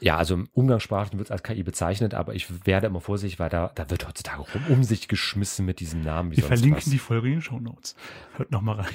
[0.00, 3.48] Ja, also im Umgangssprachlichen wird es als KI bezeichnet, aber ich werde immer vorsichtig, weil
[3.50, 6.36] da, da wird heutzutage rum um sich geschmissen mit diesem Namen.
[6.36, 6.84] Wir verlinken was.
[6.90, 7.94] die Folge in den Show Notes.
[8.36, 8.86] Hört nochmal rein.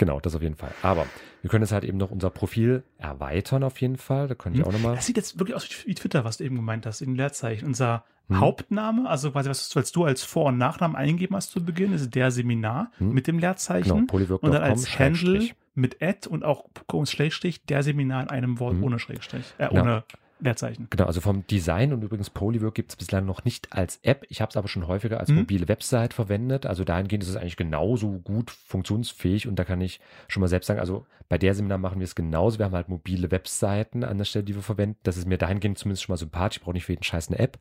[0.00, 0.70] Genau, das auf jeden Fall.
[0.80, 1.04] Aber
[1.42, 4.28] wir können jetzt halt eben noch unser Profil erweitern auf jeden Fall.
[4.28, 4.94] Da könnte ich auch nochmal.
[4.96, 7.66] Das sieht jetzt wirklich aus wie Twitter, was du eben gemeint hast, in Leerzeichen.
[7.66, 8.40] Unser Hm.
[8.40, 12.14] Hauptname, also quasi was, was du als Vor- und Nachnamen eingeben hast zu Beginn, ist
[12.14, 13.12] der Seminar Hm.
[13.12, 14.06] mit dem Leerzeichen.
[14.06, 16.64] Genau, und dann als Handle mit Ad und auch
[17.04, 18.84] Schrägstrich der Seminar in einem Wort Mhm.
[18.84, 19.70] ohne Schrägstrich, äh, Ja.
[19.82, 20.04] ohne
[20.40, 20.86] Leerzeichen.
[20.90, 24.24] Genau, also vom Design und übrigens Polywork gibt es bislang noch nicht als App.
[24.28, 25.36] Ich habe es aber schon häufiger als Mhm.
[25.40, 26.66] mobile Website verwendet.
[26.66, 30.66] Also dahingehend ist es eigentlich genauso gut funktionsfähig und da kann ich schon mal selbst
[30.66, 32.58] sagen, also bei der Seminar machen wir es genauso.
[32.58, 34.98] Wir haben halt mobile Webseiten an der Stelle, die wir verwenden.
[35.04, 36.58] Das ist mir dahingehend zumindest schon mal sympathisch.
[36.58, 37.58] Ich brauche nicht für jeden Scheiß eine App.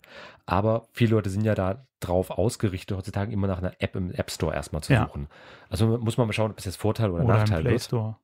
[0.47, 4.31] Aber viele Leute sind ja da drauf ausgerichtet, heutzutage immer nach einer App im App
[4.31, 5.05] Store erstmal zu Ja.
[5.05, 5.27] suchen.
[5.69, 7.77] Also muss man mal schauen, ob das jetzt Vorteil oder, Oder Nachteil Play.
[7.77, 8.15] Store.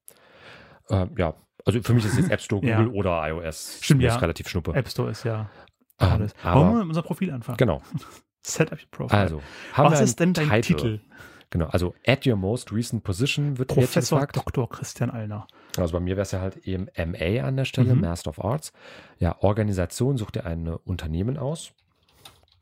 [0.89, 1.33] Ähm, ja,
[1.65, 2.77] also für mich ist jetzt App Store, Ja.
[2.81, 3.79] Google oder iOS.
[3.81, 4.15] Stimmt, Mir ja.
[4.15, 4.73] ist relativ schnuppe.
[4.73, 5.49] App Store ist ja
[5.99, 6.33] Ähm, alles.
[6.43, 7.57] Wollen wir mit unser Profil anfangen?
[7.57, 7.81] Genau.
[8.45, 9.19] Set up your profile.
[9.19, 9.41] Also,
[9.75, 10.99] was ist denn dein Titel?
[11.51, 14.35] Genau, also at your most recent position wird jetzt Professor gefragt.
[14.35, 14.67] Dr.
[14.69, 15.47] Christian Allner.
[15.77, 18.01] Also bei mir wäre es ja halt eben MA an der Stelle, Mhm.
[18.01, 18.73] Master of Arts.
[19.19, 21.71] Ja, Organisation sucht ihr ein Unternehmen aus.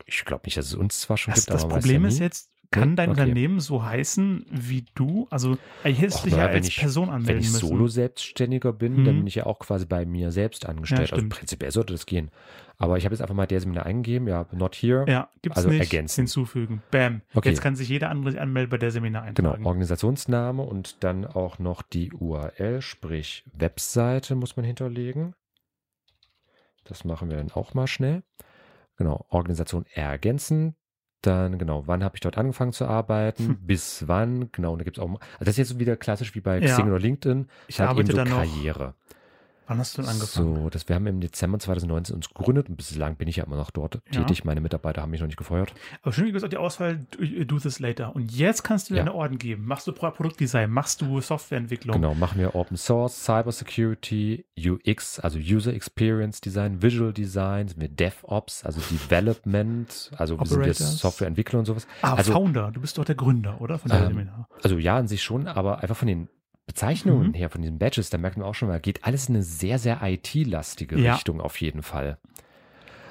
[0.06, 2.50] Ich glaube nicht, dass es uns zwar schon Das, gibt, das Problem ja ist jetzt,
[2.80, 2.94] kann Nee?
[2.96, 3.20] dein Okay.
[3.22, 5.26] Unternehmen so heißen wie du?
[5.30, 7.68] Also, eigentlich hättest Och, dich ja wenn als ich- Person Wenn anmelden ich müssen.
[7.68, 9.18] Solo-Selbstständiger bin, dann Mhm.
[9.20, 11.00] bin ich ja auch quasi bei mir selbst angestellt.
[11.12, 11.32] also stimmt.
[11.34, 12.30] prinzipiell sollte das gehen.
[12.76, 15.04] Aber ich habe jetzt einfach mal der Seminar eingegeben, ja, not here.
[15.08, 15.78] Ja, gibt's Also nicht.
[15.80, 16.22] ergänzen.
[16.22, 16.82] Hinzufügen.
[16.90, 17.20] Bam.
[17.34, 17.50] Okay.
[17.50, 19.66] Jetzt kann sich jeder andere anmelden bei der Seminar Genau, eintragen.
[19.66, 25.34] Organisationsname und dann auch noch die URL, sprich Webseite muss man hinterlegen.
[26.84, 28.22] Das machen wir dann auch mal schnell.
[28.96, 30.74] Genau, Organisation ergänzen.
[31.26, 33.46] Dann, genau, wann habe ich dort angefangen zu arbeiten?
[33.46, 33.58] Hm.
[33.62, 34.50] Bis wann?
[34.52, 36.74] Genau, und da gibt es auch, also das ist jetzt wieder klassisch wie bei Ja.
[36.74, 37.48] Xing oder LinkedIn.
[37.66, 38.44] Ich halt eben arbeite so da noch.
[39.66, 40.56] Wann hast du denn angefangen?
[40.56, 43.56] So, das, wir haben im Dezember 2019 uns gegründet und bislang bin ich ja immer
[43.56, 44.20] noch dort Ja.
[44.22, 44.44] tätig.
[44.44, 45.72] Meine Mitarbeiter haben mich noch nicht gefeuert.
[46.02, 48.14] Aber schön, wie gesagt, die Auswahl, do, do this later.
[48.14, 49.00] Und jetzt kannst du Ja.
[49.00, 49.64] deine Orden geben.
[49.66, 51.94] Machst du Pro- Produktdesign, machst du Softwareentwicklung.
[51.94, 57.80] Genau, machen wir Open Source, Cyber Security, UX, also User Experience Design, Visual Design, sind
[57.80, 60.98] wir DevOps, also Development, also wir sind jetzt Operators.
[60.98, 61.86] Softwareentwickler und sowas.
[62.02, 62.70] Ah, also, Founder.
[62.72, 63.78] Du bist doch der Gründer, oder?
[63.78, 64.48] Von dem Ähm, Seminar.
[64.62, 66.28] also ja, an sich schon, aber einfach von den
[66.66, 67.34] Bezeichnungen Mhm.
[67.34, 69.78] her, von diesen Badges, da merkt man auch schon mal, geht alles in eine sehr,
[69.78, 71.14] sehr IT-lastige Ja.
[71.14, 72.18] Richtung auf jeden Fall.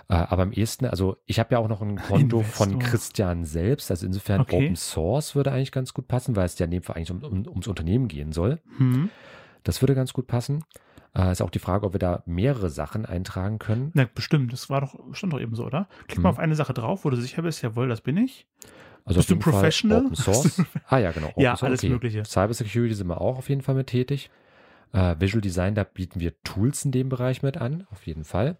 [0.09, 2.89] Äh, aber am ehesten, also ich habe ja auch noch ein Konto von Investor.
[2.91, 4.65] Christian selbst, also insofern Okay.
[4.65, 7.23] Open Source würde eigentlich ganz gut passen, weil es ja in dem Fall eigentlich um,
[7.23, 8.59] um, ums Unternehmen gehen soll.
[8.77, 9.09] Hm.
[9.63, 10.65] Das würde ganz gut passen.
[11.15, 13.91] Äh, ist auch die Frage, ob wir da mehrere Sachen eintragen können.
[13.93, 15.87] Na, bestimmt, das war doch, stand doch eben so, oder?
[16.07, 16.23] Klick Hm.
[16.23, 18.47] mal auf eine Sache drauf, wo du sicher bist, jawohl, das bin ich.
[19.05, 20.05] Also Bist du Fall Professional?
[20.05, 20.61] Open Source.
[20.87, 21.27] ah ja, genau.
[21.29, 22.23] Open Ja, Source, alles Mögliche.
[22.25, 24.29] Cyber Security sind wir auch auf jeden Fall mit tätig.
[24.93, 28.57] Äh, Visual Design, da bieten wir Tools in dem Bereich mit an, auf jeden Fall.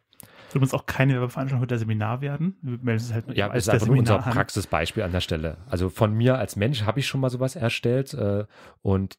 [0.52, 2.58] Soll uns auch keine Werbeveranstaltung mit der Seminar werden.
[2.62, 4.34] Wir melden es halt Ja, als ist einfach nur unser an.
[4.34, 5.58] Praxisbeispiel an der Stelle.
[5.70, 8.46] Also von mir als Mensch habe ich schon mal sowas erstellt äh,
[8.82, 9.18] und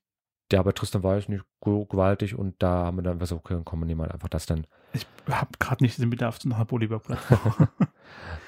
[0.50, 3.80] der bei Tristan war ich nicht gewaltig und da haben wir dann was okay, komm,
[3.80, 4.66] wir nehmen halt einfach das dann.
[4.92, 7.68] Ich habe gerade nicht den Bedarf zu einer Polywork-Plattform.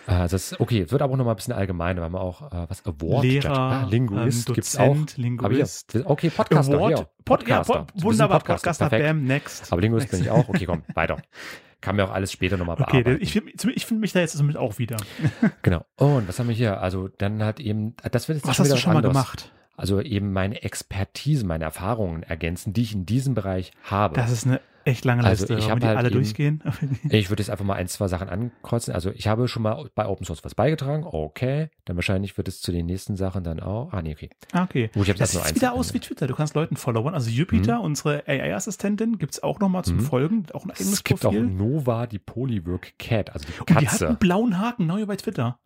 [0.07, 2.43] Äh, das ist, okay, es wird aber noch mal ein bisschen allgemeiner, weil wir auch
[2.53, 4.97] äh, was Award Lehrer, ah, Linguist ähm, gibt's auch.
[5.17, 5.93] Linguist.
[5.93, 7.83] Hier, okay, Podcaster, Award, ja, Pod, ja, Podcaster.
[7.85, 9.09] Bist ein wunderbar, Podcaster, Podcaster, perfekt.
[9.09, 9.73] bam, next.
[9.73, 10.49] Aber Linguist bin ich auch.
[10.49, 11.17] Okay, komm, weiter.
[11.81, 13.23] Kann mir auch alles später nochmal Okay, bearbeiten.
[13.23, 14.97] ich finde ich find mich da jetzt somit auch wieder.
[15.63, 15.85] Genau.
[15.97, 16.81] Und was haben wir hier?
[16.81, 19.13] Also dann halt eben, das wird jetzt Was schon hast du schon mal anderes.
[19.15, 19.53] gemacht?
[19.77, 24.15] Also eben meine Expertise, meine Erfahrungen ergänzen, die ich in diesem Bereich habe.
[24.17, 25.55] Das ist eine echt lange Also Liste.
[25.55, 26.63] ich Wollen hab wir die halt alle eben- durchgehen?
[27.11, 28.95] Ich würde jetzt einfach mal ein, zwei Sachen ankreuzen.
[28.95, 31.05] Also ich habe schon mal bei Open Source was beigetragen.
[31.05, 31.69] Okay.
[31.85, 33.93] Dann wahrscheinlich wird es zu den nächsten Sachen dann auch.
[33.93, 34.31] Ah, nee, okay.
[34.53, 34.91] Ah, okay.
[34.95, 36.27] Gut, habe Das sieht wieder aus wie Twitter.
[36.29, 37.15] Du kannst Leuten followen.
[37.15, 40.01] Also Jupiter, unsere AI-Assistentin, gibt es auch nochmal zum Mhm.
[40.01, 40.47] Folgen.
[40.55, 41.45] Auch ein eigenes Es gibt Profil.
[41.47, 44.07] auch Nova, die Polywork Cat, also die Und die hat Katze.
[44.09, 45.59] einen blauen Haken, neu bei Twitter.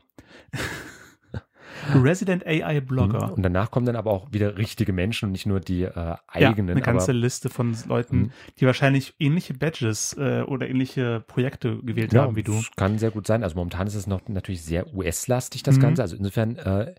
[1.95, 3.33] Resident AI Blogger.
[3.33, 6.21] Und danach kommen dann aber auch wieder richtige Menschen und nicht nur die äh, Ja,
[6.29, 6.71] eigenen.
[6.71, 8.31] eine ganze aber, Liste von Leuten, Mhm.
[8.59, 12.53] die wahrscheinlich ähnliche Badges äh, oder ähnliche Projekte gewählt ja, haben wie du.
[12.53, 13.43] das kann sehr gut sein.
[13.43, 15.81] Also momentan ist es noch natürlich sehr US-lastig, das Mhm.
[15.83, 16.03] Ganze.
[16.03, 16.95] Also insofern, äh,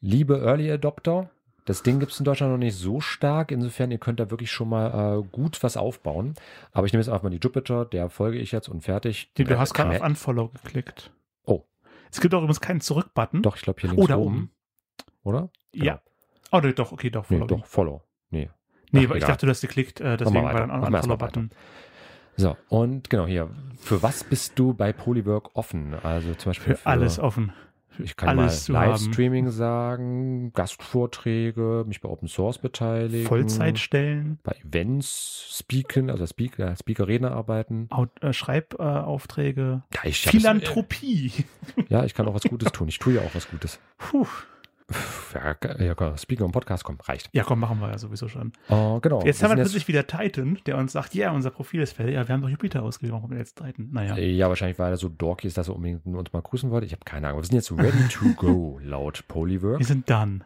[0.00, 1.30] liebe Early Adopter,
[1.66, 3.50] das Ding gibt es in Deutschland noch nicht so stark.
[3.50, 6.34] Insofern, ihr könnt da wirklich schon mal äh, gut was aufbauen.
[6.72, 9.30] Aber ich nehme jetzt einfach mal die Jupiter, der folge ich jetzt und fertig.
[9.34, 11.10] Du, du hast gerade auf Unfollow geklickt.
[11.46, 11.62] Oh.
[12.10, 13.42] Es gibt auch übrigens keinen Zurück-Button.
[13.42, 14.26] Doch, ich glaube hier links da oben.
[14.26, 14.50] oben.
[15.22, 15.50] Oder?
[15.72, 16.00] Ja.
[16.52, 17.28] Oh, nee, doch, okay, doch.
[17.30, 17.46] Nee, Follow.
[17.46, 18.02] doch, Follow.
[18.30, 18.50] Nee.
[18.92, 21.50] Nee, aber ich dachte, du hast geklickt, äh, deswegen war dann auch noch mal Unfollow-Button.
[22.36, 23.50] So, und genau hier.
[23.76, 25.94] Für was bist du bei Polywork offen?
[26.02, 27.52] Also zum Beispiel Für alles offen.
[27.98, 28.88] Ich kann alles mal.
[28.88, 33.26] Livestreaming sagen, Gastvorträge, mich bei Open Source beteiligen.
[33.26, 37.86] Vollzeitstellen, Bei Events speaken, also Speaker, Speaker-Redner arbeiten.
[37.90, 41.32] Aut äh, Schreibaufträge, Ja, ich hab Philanthropie.
[41.76, 42.88] Es, ja, ich kann auch was Gutes tun.
[42.88, 43.78] Ich tue ja auch was Gutes.
[43.98, 44.26] Puh.
[45.34, 47.28] Ja, ja, komm, Speaker und Podcast, komm, reicht.
[47.32, 48.52] Ja, komm, machen wir ja sowieso schon.
[48.68, 49.24] Oh, genau.
[49.24, 52.14] Jetzt wir haben wir plötzlich wieder Titan, der uns sagt, ja, unser Profil ist fertig.
[52.14, 53.88] Ja, wir haben doch Jupiter ausgewählt, warum jetzt Titan?
[53.90, 54.16] Naja.
[54.16, 56.86] Ja, wahrscheinlich, weil er so dorky ist, dass er unbedingt uns mal grüßen wollte.
[56.86, 57.40] Ich habe keine Ahnung.
[57.40, 59.78] Wir sind jetzt ready to go, laut Polywork.
[59.78, 60.40] Wir sind done.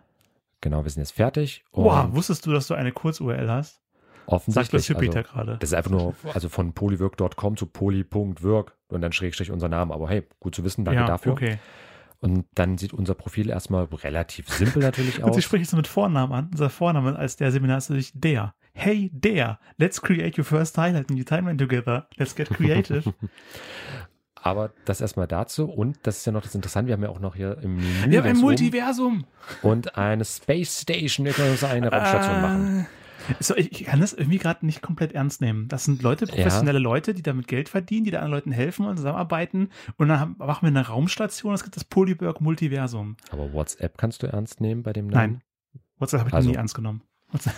[0.61, 1.65] Genau, wir sind jetzt fertig.
[1.73, 3.81] Wow, wusstest du, dass du eine Kurz-URL hast?
[4.29, 4.83] Sagt offensichtlich.
[4.83, 5.57] das Jupiter also, gerade.
[5.59, 9.95] das ist einfach nur also von polywork.com zu poly.work und dann Schrägstrich unser Name.
[9.95, 11.33] Aber hey, gut zu wissen, danke ja, dafür.
[11.33, 11.59] okay.
[12.21, 15.45] Und dann sieht unser Profil erstmal relativ simpel natürlich Und sie aus.
[15.45, 16.49] spricht jetzt mit Vornamen an.
[16.51, 18.55] Unser Vorname als der Seminar ist natürlich der.
[18.73, 19.61] Hey, der.
[19.77, 22.09] Let's create your first highlight and your timeline together.
[22.17, 23.15] Let's get creative.
[24.41, 25.65] Aber das erstmal dazu.
[25.71, 28.11] Und das ist ja noch das Interessante, wir haben ja auch noch hier im Menü
[28.11, 29.25] Wir haben ein Multiversum.
[29.63, 31.27] und eine Space Station.
[31.27, 32.87] Wir können uns eine Raumstation machen.
[33.41, 35.69] So, ich, kann das irgendwie gerade nicht komplett ernst nehmen.
[35.69, 38.97] Das sind Leute, professionelle Leute, die damit Geld verdienen, die da anderen Leuten helfen und
[38.97, 39.71] zusammenarbeiten.
[39.97, 41.55] Und dann haben, machen wir eine Raumstation.
[41.55, 43.17] Es gibt das Polyberg Multiversum.
[43.31, 45.33] Aber WhatsApp kannst du ernst nehmen bei dem Namen?
[45.33, 45.43] Nein.
[45.99, 47.03] WhatsApp habe ich Also- nie ernst genommen.
[47.31, 47.55] WhatsApp.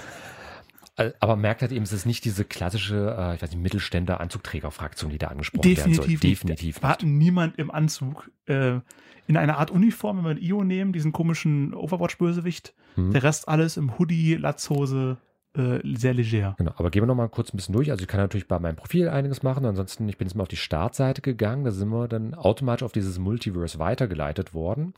[0.96, 5.10] Äh, Aber merkt halt eben, es ist nicht diese klassische, äh, ich weiß nicht, Mittelständler-Anzugträger-Fraktion,
[5.10, 6.06] die da angesprochen werden soll.
[6.06, 6.58] Definitiv nicht.
[6.58, 8.30] Definitiv War niemand im Anzug.
[8.46, 8.80] Äh,
[9.26, 12.74] in einer Art Uniform, wenn wir ein Io nehmen, diesen komischen Overwatch-Bösewicht.
[12.96, 13.12] Hm.
[13.12, 15.18] Der Rest alles im Hoodie, Latzhose,
[15.56, 16.54] äh, sehr leger.
[16.58, 17.90] Genau, aber gehen wir noch mal kurz ein bisschen durch.
[17.90, 19.64] Also ich kann natürlich bei meinem Profil einiges machen.
[19.64, 21.64] Ansonsten, ich bin jetzt mal auf die Startseite gegangen.
[21.64, 24.94] Da sind wir dann automatisch auf dieses Multiverse weitergeleitet worden.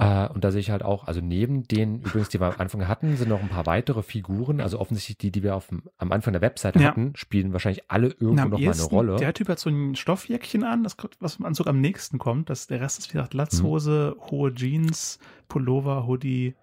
[0.00, 2.88] Äh, und da sehe ich halt auch, also neben den übrigens, die wir am Anfang
[2.88, 4.60] hatten, sind noch ein paar weitere Figuren.
[4.60, 6.88] Also offensichtlich die, die wir auf am Anfang der Webseite Ja.
[6.88, 9.16] hatten, spielen wahrscheinlich alle irgendwo noch mal eine Rolle.
[9.16, 12.50] Der Typ hat so ein Stoffjäckchen an, das, was im Anzug am nächsten kommt.
[12.50, 16.54] Das, der Rest ist, wie gesagt, Latzhose, hohe Jeans, Pullover, Hoodie.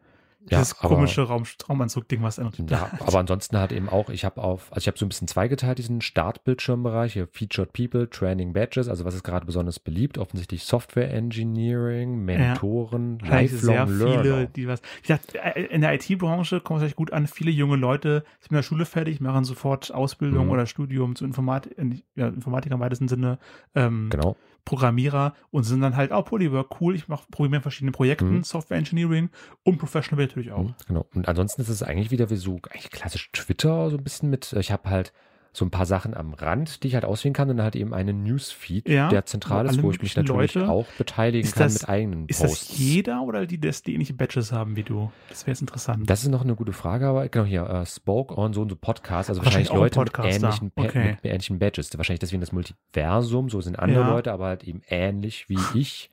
[0.49, 4.25] Ja, aber- komische Raum, Raumanzug-Ding, was er noch Ja, aber ansonsten halt eben auch, ich
[4.25, 8.51] habe auf, also ich habe so ein bisschen zweigeteilt, diesen Startbildschirmbereich, hier Featured People, Training
[8.54, 10.17] Badges, also was ist gerade besonders beliebt?
[10.17, 14.21] Offensichtlich Software Engineering, Mentoren, sehr Lifelong Learner.
[14.23, 14.82] viele, die was.
[15.01, 17.27] Gesagt, äh, in der IT-Branche kommt es echt gut an.
[17.27, 20.51] Viele junge Leute sind mit der Schule fertig, machen sofort Ausbildung Mhm.
[20.51, 21.75] oder Studium zu Informatik,
[22.15, 23.38] ja, Informatiker im weitesten Sinne,
[23.75, 24.36] ähm, Genau.
[24.65, 28.43] Programmierer und sind dann halt, oh, Polywork, cool, ich mache programmiere in verschiedenen Projekten, Mhm.
[28.43, 29.30] Software Engineering
[29.63, 30.63] und Professional natürlich auch.
[30.63, 31.06] Mhm, Genau.
[31.13, 34.54] Und ansonsten ist es eigentlich wieder wie so eigentlich klassisch Twitter, so ein bisschen mit,
[34.54, 35.13] ich habe halt
[35.53, 37.93] so ein paar Sachen am Rand, die ich halt auswählen kann und dann halt eben
[37.93, 41.63] einen Newsfeed, Ja, der zentral ist, wo ich mich natürlich Leute- auch beteiligen Ist kann
[41.63, 42.67] das- mit eigenen Ist Posts.
[42.69, 45.11] das jeder oder die, das, die ähnliche Badges haben wie du?
[45.29, 46.09] Das wäre jetzt interessant.
[46.09, 48.75] Das ist noch eine gute Frage, aber genau hier, äh, Spoke on so und so
[48.77, 51.17] Podcast, also Wahrscheinlich wahrscheinlich, Leute mit ähnlichen, Okay.
[51.21, 51.97] mit ähnlichen Badges.
[51.97, 54.09] Wahrscheinlich deswegen das Multiversum, so sind andere Ja.
[54.09, 56.09] Leute, aber halt eben ähnlich wie ich.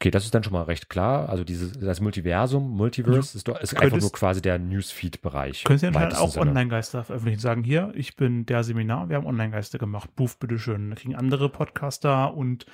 [0.00, 1.28] Okay, das ist dann schon mal recht klar.
[1.28, 5.64] Also dieses, das Multiversum, Multiverse, ist, doch, ist einfach könntest- nur quasi der Newsfeed-Bereich.
[5.64, 6.36] Können Sie anscheinend auch.
[6.36, 7.40] Online-Geister veröffentlichen.
[7.40, 10.14] Sagen, hier, ich bin der Seminar, wir haben Online-Geister gemacht.
[10.14, 10.90] Buff, bitteschön.
[10.90, 12.64] Da kriegen andere Podcaster und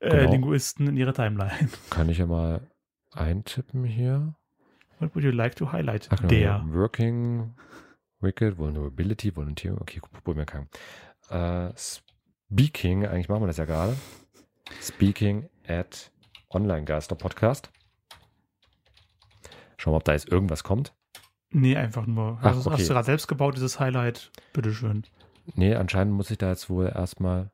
[0.00, 0.30] äh, Genau.
[0.32, 1.68] Linguisten in ihre Timeline.
[1.90, 2.60] Kann ich ja mal
[3.12, 4.34] eintippen hier.
[4.98, 6.08] What would you like to highlight?
[6.10, 6.64] Ach, genau, der.
[6.68, 7.54] Working,
[8.20, 9.80] Wicked, Vulnerability, Volunteer.
[9.80, 10.68] Okay, probieren wir kann.
[11.30, 13.94] Äh, speaking, eigentlich machen wir das ja gerade.
[14.82, 16.10] Speaking at
[16.50, 17.70] Online-Geister Podcast.
[19.76, 20.94] Schauen wir, ob da jetzt irgendwas kommt.
[21.50, 22.38] Nee, einfach nur.
[22.40, 22.78] Ach, Also, okay.
[22.78, 24.30] Hast du gerade selbst gebaut, dieses Highlight?
[24.52, 25.04] Bitteschön.
[25.54, 27.50] Nee, anscheinend muss ich da jetzt wohl erstmal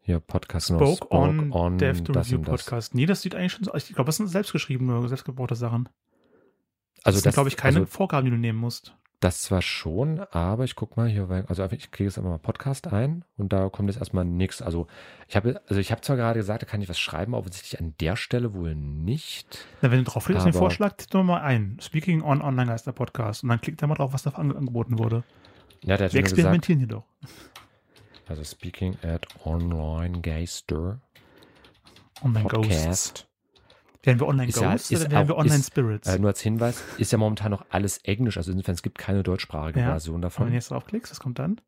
[0.00, 2.64] hier Podcast genau, Spoke, on, Dev to das Review und das.
[2.64, 2.94] Podcast.
[2.94, 3.88] Nee, das sieht eigentlich schon so aus.
[3.88, 5.88] Ich glaube, das sind selbstgeschriebene, selbstgebaute Sachen.
[7.04, 8.96] Also das sind, glaube ich, keine also Vorgaben, die du nehmen musst.
[9.20, 12.86] Das zwar schon, aber ich guck mal hier, also ich kriege jetzt einfach mal Podcast
[12.92, 14.62] ein und da kommt jetzt erstmal nichts.
[14.62, 14.86] Also
[15.26, 17.80] ich habe, also ich habe zwar gerade gesagt, da kann ich was schreiben, aber offensichtlich
[17.80, 19.66] an der Stelle wohl nicht.
[19.82, 21.78] Na, wenn du drauf klickst, den Vorschlag, tipp doch mal ein.
[21.80, 23.42] Speaking on Online Geister Podcast.
[23.42, 25.24] Und dann klickt da mal drauf, was da ange angeboten wurde.
[25.82, 27.04] Ja, der hat Wir mir gesagt, experimentieren hier doch.
[28.28, 31.00] also speaking at Online Geister
[32.22, 33.27] Online Ghosts.
[34.02, 36.08] Werden wir Online ja- Ghosts ist oder auch- wir Online ist- Spirits?
[36.08, 39.22] Äh, nur als Hinweis, ist ja momentan noch alles Englisch, also insofern es gibt keine
[39.22, 39.86] deutschsprachige Ja.
[39.90, 40.46] Version Und wenn davon.
[40.48, 41.60] du jetzt draufklickst, was kommt dann?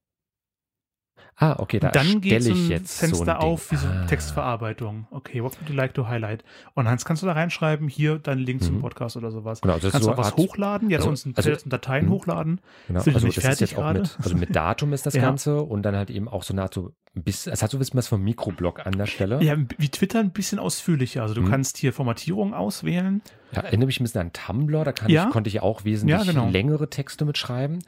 [1.36, 3.48] Ah, okay, da dann geht so ein jetzt so Fenster ein Ding.
[3.50, 4.04] auf, wie so ah.
[4.06, 5.06] Textverarbeitung.
[5.10, 6.44] Okay, what would you like to highlight?
[6.74, 8.80] Und dann kannst du da reinschreiben, hier deinen Link zum Mhm.
[8.80, 9.60] Podcast oder sowas.
[9.62, 12.10] Genau, ist kannst so du auch was hochladen, jetzt also- uns also- Dateien Mhm.
[12.10, 12.60] hochladen.
[12.88, 14.00] Genau, also das ist fertig jetzt auch gerade?
[14.00, 15.22] mit, also mit Datum ist das Ja.
[15.22, 17.80] Ganze und dann halt eben auch so eine so, ein bisschen, es hat so ein
[17.80, 19.42] bisschen was vom Mikroblock an der Stelle.
[19.42, 21.22] Ja, wie Twitter ein bisschen ausführlicher.
[21.22, 21.50] Also du Mhm.
[21.50, 23.22] kannst hier Formatierung auswählen.
[23.52, 25.24] Ja, erinnere mich ein bisschen an Tumblr, da kann Ja.
[25.24, 26.48] ich, konnte ich auch wesentlich Ja, genau.
[26.50, 27.80] längere Texte mitschreiben.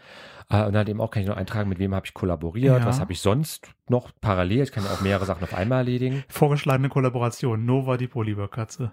[0.52, 2.86] Äh, und dann eben auch kann ich noch eintragen, mit wem habe ich kollaboriert, Ja.
[2.86, 4.62] was habe ich sonst noch parallel.
[4.62, 6.22] Ich kann ja auch mehrere Sachen auf einmal erledigen.
[6.28, 7.64] Vorgeschlagene Kollaboration.
[7.64, 8.92] Nova, die Polywork-Katze.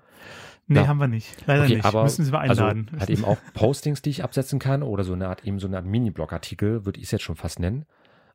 [0.68, 0.88] Nee, Ja.
[0.88, 1.36] haben wir nicht.
[1.48, 1.86] Leider Okay, nicht.
[1.86, 2.88] aber Müssen Sie mal einladen.
[2.92, 5.68] Also halt eben auch Postings, die ich absetzen kann oder so eine Art, eben so
[5.68, 7.86] eine Art Mini-Blog-Artikel, würde ich es jetzt schon fast nennen.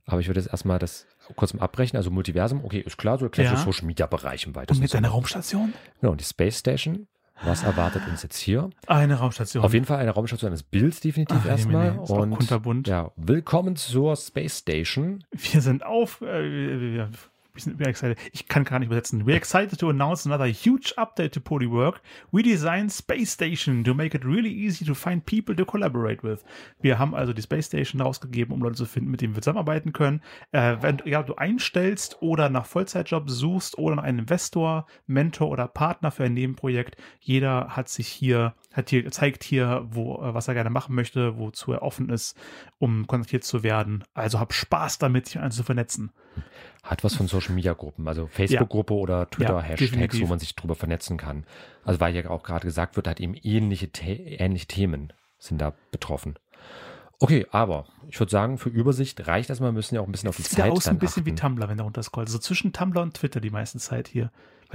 [0.07, 1.07] Aber ich würde jetzt erstmal das
[1.37, 1.97] kurz mal abbrechen.
[1.97, 3.57] Also Multiversum, okay, ist klar, so erklärt Ja.
[3.57, 5.15] so Social Media Bereich im Und weitesten mit deiner Sinne.
[5.15, 5.73] Raumstation?
[6.01, 7.07] Genau, und die Space Station.
[7.43, 8.71] Was erwartet uns jetzt hier?
[8.87, 9.65] Eine Raumstation.
[9.65, 11.89] Auf jeden Fall eine Raumstation eines Bilds definitiv Ach, erstmal.
[12.03, 12.89] Ist auch Und kunterbunt.
[12.89, 15.25] ja, willkommen zur Space Station.
[15.33, 16.21] Wir sind auf.
[16.23, 17.11] Äh, wir, wir,
[17.55, 18.19] we're excited.
[18.33, 19.27] Ich kann gar nicht übersetzen.
[19.27, 22.01] We're excited to announce another huge update to Polywork.
[22.33, 26.45] We designed Space Station to make it really easy to find people to collaborate with.
[26.81, 29.93] Wir haben also die Space Station rausgegeben, um Leute zu finden, mit denen wir zusammenarbeiten
[29.93, 30.21] können.
[30.53, 35.69] Äh, wenn ja, du einstellst oder nach Vollzeitjob suchst oder nach einem Investor, Mentor oder
[35.69, 40.49] Partner für ein Nebenprojekt, jeder hat sich hier, hat hier, zeigt hier, wo, äh, was
[40.49, 42.37] er gerne machen möchte, wozu er offen ist,
[42.79, 44.03] um kontaktiert zu werden.
[44.13, 46.11] Also hab Spaß damit, sich zu vernetzen.
[46.83, 50.23] Hat was von Social Media Gruppen, also Facebook-Gruppe oder Twitter-Hashtags, definitiv.
[50.23, 51.45] wo man sich drüber vernetzen kann.
[51.85, 56.35] Also weil ja auch gerade gesagt wird, halt eben ähnliche, ähnliche Themen sind da betroffen.
[57.21, 59.69] Okay, aber ich würde sagen, für Übersicht reicht das mal.
[59.69, 61.23] Wir müssen ja auch ein bisschen auf die Es sieht ja Zeit aus ein bisschen
[61.23, 61.33] achten.
[61.33, 62.29] wie Tumblr, wenn du runterscrollst.
[62.29, 64.31] Also zwischen Tumblr und Twitter die meiste Zeit hier.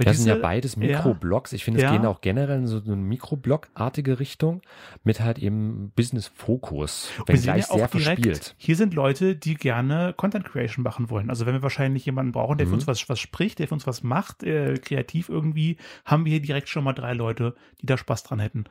[0.06, 0.76] Das sind ja diese- beides.
[0.76, 1.52] Mikroblogs.
[1.52, 1.92] Ich finde, es Ja.
[1.92, 4.62] gehen auch generell in so eine Mikroblog-artige Richtung
[5.04, 8.54] mit halt eben Business-Fokus, wenn gleich ja auch sehr direkt, verspielt.
[8.58, 11.30] hier sind Leute, die gerne Content Creation machen wollen.
[11.30, 12.70] Also wenn wir wahrscheinlich jemanden brauchen, der Mhm.
[12.70, 16.30] für uns was, was spricht, der für uns was macht, äh, kreativ irgendwie, haben wir
[16.32, 18.64] hier direkt schon mal drei Leute, die da Spaß dran hätten.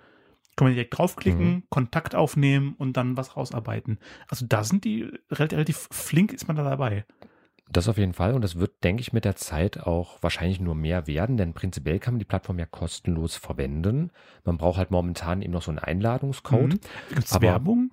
[0.56, 1.64] Können wir direkt draufklicken, Mhm.
[1.70, 3.98] Kontakt aufnehmen und dann was rausarbeiten.
[4.28, 7.06] Also da sind die relativ, relativ flink ist man da dabei.
[7.72, 10.74] Das auf jeden Fall und das wird, denke ich, mit der Zeit auch wahrscheinlich nur
[10.74, 14.10] mehr werden, denn prinzipiell kann man die Plattform ja kostenlos verwenden.
[14.44, 16.74] Man braucht halt momentan eben noch so einen Einladungscode.
[16.74, 16.80] Mhm.
[17.10, 17.92] Gibt es Werbung?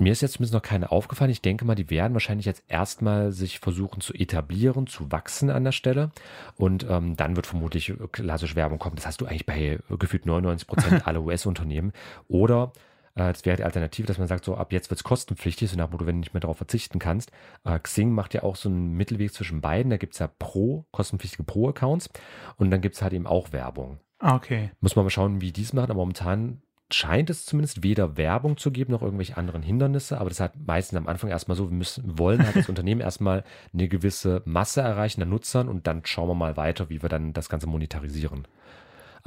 [0.00, 1.32] Mir ist jetzt zumindest noch keine aufgefallen.
[1.32, 5.64] Ich denke mal, die werden wahrscheinlich jetzt erstmal sich versuchen zu etablieren, zu wachsen an
[5.64, 6.12] der Stelle.
[6.56, 8.94] Und ähm, dann wird vermutlich klassisch Werbung kommen.
[8.94, 11.92] Das hast du eigentlich bei gefühlt 99 Prozent aller US-Unternehmen.
[12.28, 12.72] Oder
[13.14, 15.90] das wäre die Alternative, dass man sagt, so ab jetzt wird es kostenpflichtig, so nach
[15.90, 17.32] Motto, wenn du nicht mehr darauf verzichten kannst.
[17.64, 19.90] Äh, Xing macht ja auch so einen Mittelweg zwischen beiden.
[19.90, 22.10] Da gibt es ja Pro, kostenpflichtige Pro-Accounts.
[22.56, 23.98] Und dann gibt es halt eben auch Werbung.
[24.18, 24.70] Ah, okay.
[24.80, 25.90] Muss man mal schauen, wie die es machen.
[25.90, 30.18] Aber momentan scheint es zumindest weder Werbung zu geben noch irgendwelche anderen Hindernisse.
[30.18, 33.44] Aber das hat meistens am Anfang erstmal so, wir müssen, wollen halt das Unternehmen erstmal
[33.72, 37.32] eine gewisse Masse erreichen an Nutzern und dann schauen wir mal weiter, wie wir dann
[37.32, 38.46] das Ganze monetarisieren.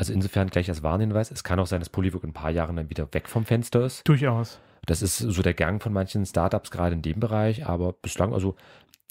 [0.02, 2.76] Also insofern gleich als Warnhinweis, es kann auch sein, dass Polywork in ein paar Jahren
[2.76, 4.02] dann wieder weg vom Fenster ist.
[4.08, 4.58] Durchaus.
[4.88, 8.56] Das ist so der Gang von manchen Startups gerade in dem Bereich, aber bislang, also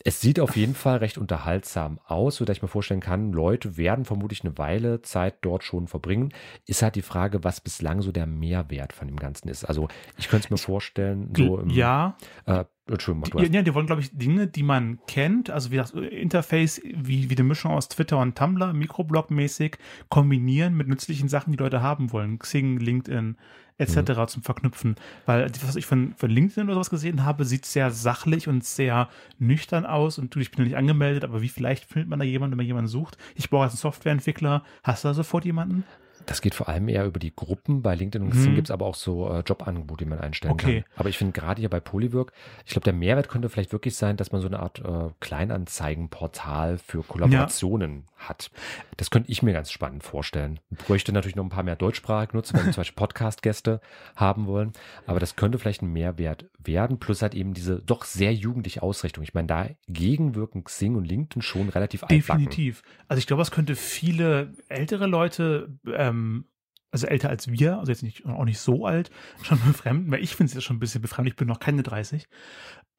[0.04, 4.04] es sieht auf jeden Fall recht unterhaltsam aus, sodass ich mir vorstellen kann, Leute werden
[4.04, 6.32] vermutlich eine Weile Zeit dort schon verbringen.
[6.66, 9.64] Ist halt die Frage, was bislang so der Mehrwert von dem Ganzen ist.
[9.64, 12.16] Also ich könnte es mir vorstellen, so im, Ja.
[12.46, 15.92] Äh, Entschuldigung, du ja, die wollen, glaube ich, Dinge, die man kennt, also wie das
[15.92, 19.76] Interface, wie, wie eine Mischung aus Twitter und Tumblr, Mikroblog-mäßig,
[20.08, 22.40] kombinieren mit nützlichen Sachen, die Leute haben wollen.
[22.40, 23.36] Xing, LinkedIn,
[23.80, 23.96] etc.
[23.96, 24.28] Mhm.
[24.28, 24.96] zum Verknüpfen.
[25.26, 29.08] Weil was ich von, von LinkedIn oder sowas gesehen habe, sieht sehr sachlich und sehr
[29.38, 30.18] nüchtern aus.
[30.18, 32.58] Und du, ich bin noch nicht angemeldet, aber wie vielleicht findet man da jemanden, wenn
[32.58, 33.16] man jemanden sucht?
[33.34, 34.62] Ich brauche als Softwareentwickler.
[34.82, 35.84] Hast du da sofort jemanden?
[36.26, 37.82] Das geht vor allem eher über die Gruppen.
[37.82, 38.54] Bei LinkedIn und Xing mhm.
[38.56, 40.82] gibt es aber auch so äh, Jobangebote, die man einstellen okay.
[40.82, 40.92] kann.
[40.96, 42.32] Aber ich finde gerade hier bei Polywork,
[42.64, 46.78] ich glaube, der Mehrwert könnte vielleicht wirklich sein, dass man so eine Art äh, Kleinanzeigenportal
[46.78, 48.28] für Kollaborationen ja.
[48.28, 48.50] hat.
[48.96, 50.60] Das könnte ich mir ganz spannend vorstellen.
[50.70, 53.80] Ich bräuchte natürlich noch ein paar mehr deutschsprachig nutzen, wenn wir zum Beispiel Podcast-Gäste
[54.16, 54.72] haben wollen.
[55.06, 56.98] Aber das könnte vielleicht ein Mehrwert werden.
[56.98, 59.24] Plus halt eben diese doch sehr jugendliche Ausrichtung.
[59.24, 62.44] Ich meine, dagegen wirken Xing und LinkedIn schon relativ altbacken.
[62.44, 62.82] Definitiv.
[63.08, 66.44] Also ich glaube, es könnte viele ältere Leute äh, ähm,
[66.90, 69.10] also älter als wir, also jetzt nicht, auch nicht so alt,
[69.42, 71.82] schon befremden, weil ich finde es jetzt schon ein bisschen befremdend, ich bin noch keine
[71.82, 72.28] 30.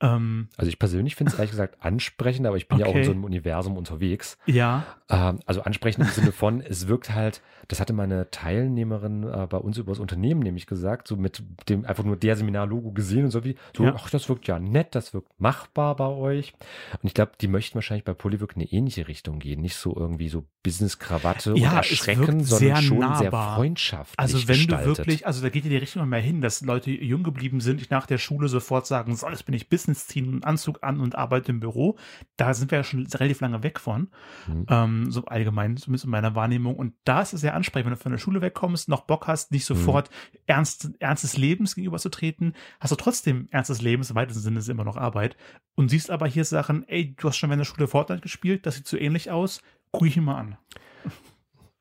[0.02, 2.86] Ähm, also ich persönlich finde es ehrlich gesagt ansprechend, aber ich bin okay.
[2.86, 4.38] ja auch in so einem Universum unterwegs.
[4.46, 4.86] Ja.
[5.10, 9.58] Ähm, also ansprechend im Sinne von, es wirkt halt, das hatte meine Teilnehmerin äh, bei
[9.58, 13.32] uns über das Unternehmen nämlich gesagt, so mit dem einfach nur der Seminarlogo gesehen und
[13.32, 13.96] so wie, so, ja.
[13.96, 16.54] ach, das wirkt ja nett, das wirkt machbar bei euch.
[17.02, 19.96] Und ich glaube, die möchten wahrscheinlich bei Polywork in eine ähnliche Richtung gehen, nicht so
[19.96, 23.18] irgendwie so Business-Krawatte ja, und erschrecken, sondern sehr schon nahbar.
[23.20, 24.86] sehr freundschaftlich Also wenn gestaltet.
[24.86, 27.90] du wirklich, also da geht ja die Richtung mehr hin, dass Leute jung geblieben sind,
[27.90, 31.00] nach der Schule sofort sagen, so, jetzt bin ich Business Business, ziehen einen Anzug an
[31.00, 31.98] und arbeite im Büro.
[32.38, 34.10] Da sind wir ja schon relativ lange weg von.
[34.48, 34.66] Mhm.
[34.70, 36.76] Ähm, so allgemein, zumindest in meiner Wahrnehmung.
[36.76, 39.52] Und da ist es sehr ansprechend, wenn du von der Schule wegkommst, noch Bock hast,
[39.52, 40.40] nicht sofort mhm.
[40.48, 44.84] ernst, ernstes Lebens gegenüberzutreten, hast du trotzdem ernstes Lebens, im weitesten Sinne ist es immer
[44.84, 45.36] noch Arbeit.
[45.76, 48.76] Und siehst aber hier Sachen, ey, du hast schon in der Schule Fortnite gespielt, das
[48.76, 50.58] sieht so ähnlich aus, guck ich ihn mal an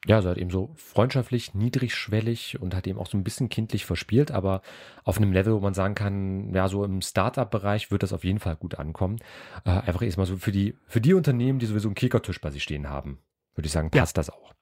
[0.07, 4.31] ja, hat eben so freundschaftlich, niedrigschwellig und hat eben auch so ein bisschen kindlich verspielt,
[4.31, 4.63] aber
[5.05, 8.39] auf einem Level, wo man sagen kann, ja, so im Startup-Bereich wird das auf jeden
[8.39, 9.19] Fall gut ankommen.
[9.65, 12.63] Äh, einfach erstmal so für die, für die Unternehmen, die sowieso einen Kickertisch bei sich
[12.63, 13.19] stehen haben,
[13.55, 14.21] würde ich sagen, passt ja.
[14.21, 14.55] das auch.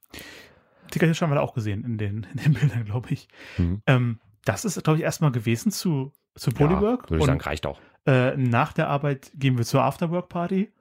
[0.91, 3.29] Kickertisch haben wir da auch gesehen in den, in den Bildern, glaube ich.
[3.59, 3.83] Mhm.
[3.87, 7.05] Ähm, das ist, glaube ich, erstmal gewesen zu, zu Polywork.
[7.05, 7.81] Ja, würde ich sagen, reicht auch.
[8.07, 10.73] Äh, nach der Arbeit gehen wir zur Afterwork-Party.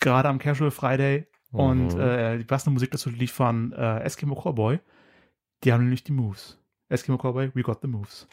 [0.00, 2.00] Gerade am Casual Friday und mhm.
[2.00, 4.80] äh, die passende Musik dazu lief von äh, Eskimo Cowboy.
[5.62, 6.58] Die haben nämlich die Moves.
[6.88, 8.26] Eskimo Cowboy, we got the moves.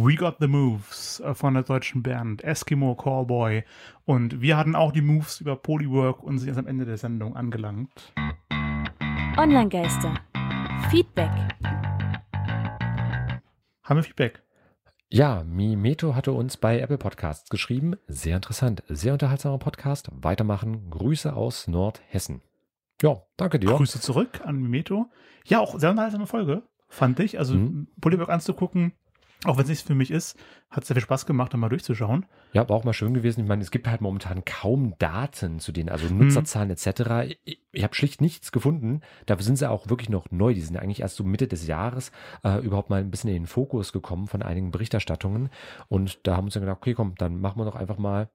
[0.00, 3.64] We Got the Moves äh, von der deutschen Band Eskimo Callboy.
[4.04, 7.34] Und wir hatten auch die Moves über Polywork und sind jetzt am Ende der Sendung
[7.34, 8.12] angelangt.
[9.36, 10.14] Online-Geister.
[10.88, 11.32] Feedback.
[13.82, 14.44] Haben wir Feedback?
[15.10, 17.96] Ja, Mimeto hatte uns bei Apple Podcasts geschrieben.
[18.06, 20.10] Sehr interessant, sehr unterhaltsamer Podcast.
[20.12, 20.90] Weitermachen.
[20.90, 22.42] Grüße aus Nordhessen.
[23.02, 23.70] Ja, danke dir.
[23.74, 25.06] Grüße zurück an Mimeto.
[25.46, 27.38] Ja, auch sehr unterhaltsame Folge, fand ich.
[27.40, 27.88] Also Mhm.
[28.00, 28.92] Polywork anzugucken,
[29.44, 30.36] auch wenn es nichts für mich ist,
[30.68, 32.26] hat sehr viel Spaß gemacht, da mal durchzuschauen.
[32.52, 33.42] Ja, war auch mal schön gewesen.
[33.42, 37.36] Ich meine, es gibt halt momentan kaum Daten zu denen, also Nutzerzahlen etc.
[37.44, 39.00] Ich, ich habe schlicht nichts gefunden.
[39.26, 40.54] Dafür sind sie auch wirklich noch neu.
[40.54, 42.10] Die sind eigentlich erst so Mitte des Jahres
[42.42, 45.50] äh, überhaupt mal ein bisschen in den Fokus gekommen von einigen Berichterstattungen.
[45.88, 48.30] Und da haben wir uns dann gedacht, okay, komm, dann machen wir doch einfach mal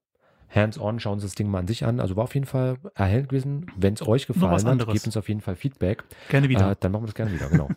[0.50, 2.00] hands-on, schauen uns das Ding mal an sich an.
[2.00, 3.66] Also war auf jeden Fall erhellend gewesen.
[3.76, 6.06] Wenn es euch gefallen hat, gebt uns auf jeden Fall Feedback.
[6.30, 6.72] Gerne wieder.
[6.72, 7.68] Äh, dann machen wir das gerne wieder, genau.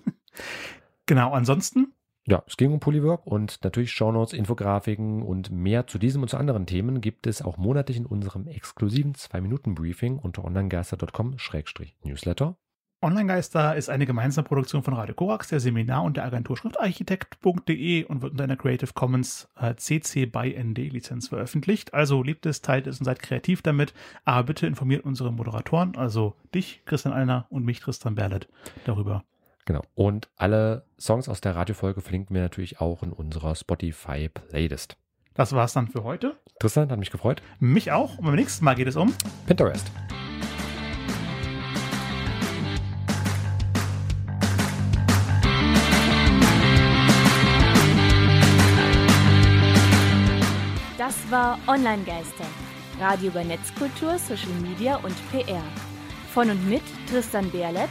[1.06, 1.92] genau, ansonsten
[2.28, 6.36] Ja, es ging um Polywork und natürlich Shownotes, Infografiken und mehr zu diesem und zu
[6.36, 12.56] anderen Themen gibt es auch monatlich in unserem exklusiven 2-Minuten-Briefing unter onlinegeister.com-newsletter.
[13.00, 18.22] Online-Geister ist eine gemeinsame Produktion von Radio Korax, der Seminar und der Agentur schriftarchitekt.de und
[18.22, 21.94] wird unter einer Creative Commons äh, CC by ND Lizenz veröffentlicht.
[21.94, 23.94] Also liebt es, teilt es und seid kreativ damit.
[24.24, 28.48] Aber bitte informiert unsere Moderatoren, also dich, Christian Allner und mich, Tristan Berlet,
[28.84, 29.22] darüber.
[29.66, 29.82] Genau.
[29.94, 34.96] Und alle Songs aus der Radiofolge verlinken wir natürlich auch in unserer Spotify-Playlist.
[35.34, 36.36] Das war's dann für heute.
[36.60, 37.42] Tristan, hat mich gefreut.
[37.58, 38.16] Mich auch.
[38.16, 39.12] Und beim nächsten Mal geht es um
[39.46, 39.90] Pinterest.
[50.96, 52.46] Das war Online-Geister.
[53.00, 55.62] Radio über Netzkultur, Social Media und PR.
[56.32, 57.90] Von und mit Tristan Berlet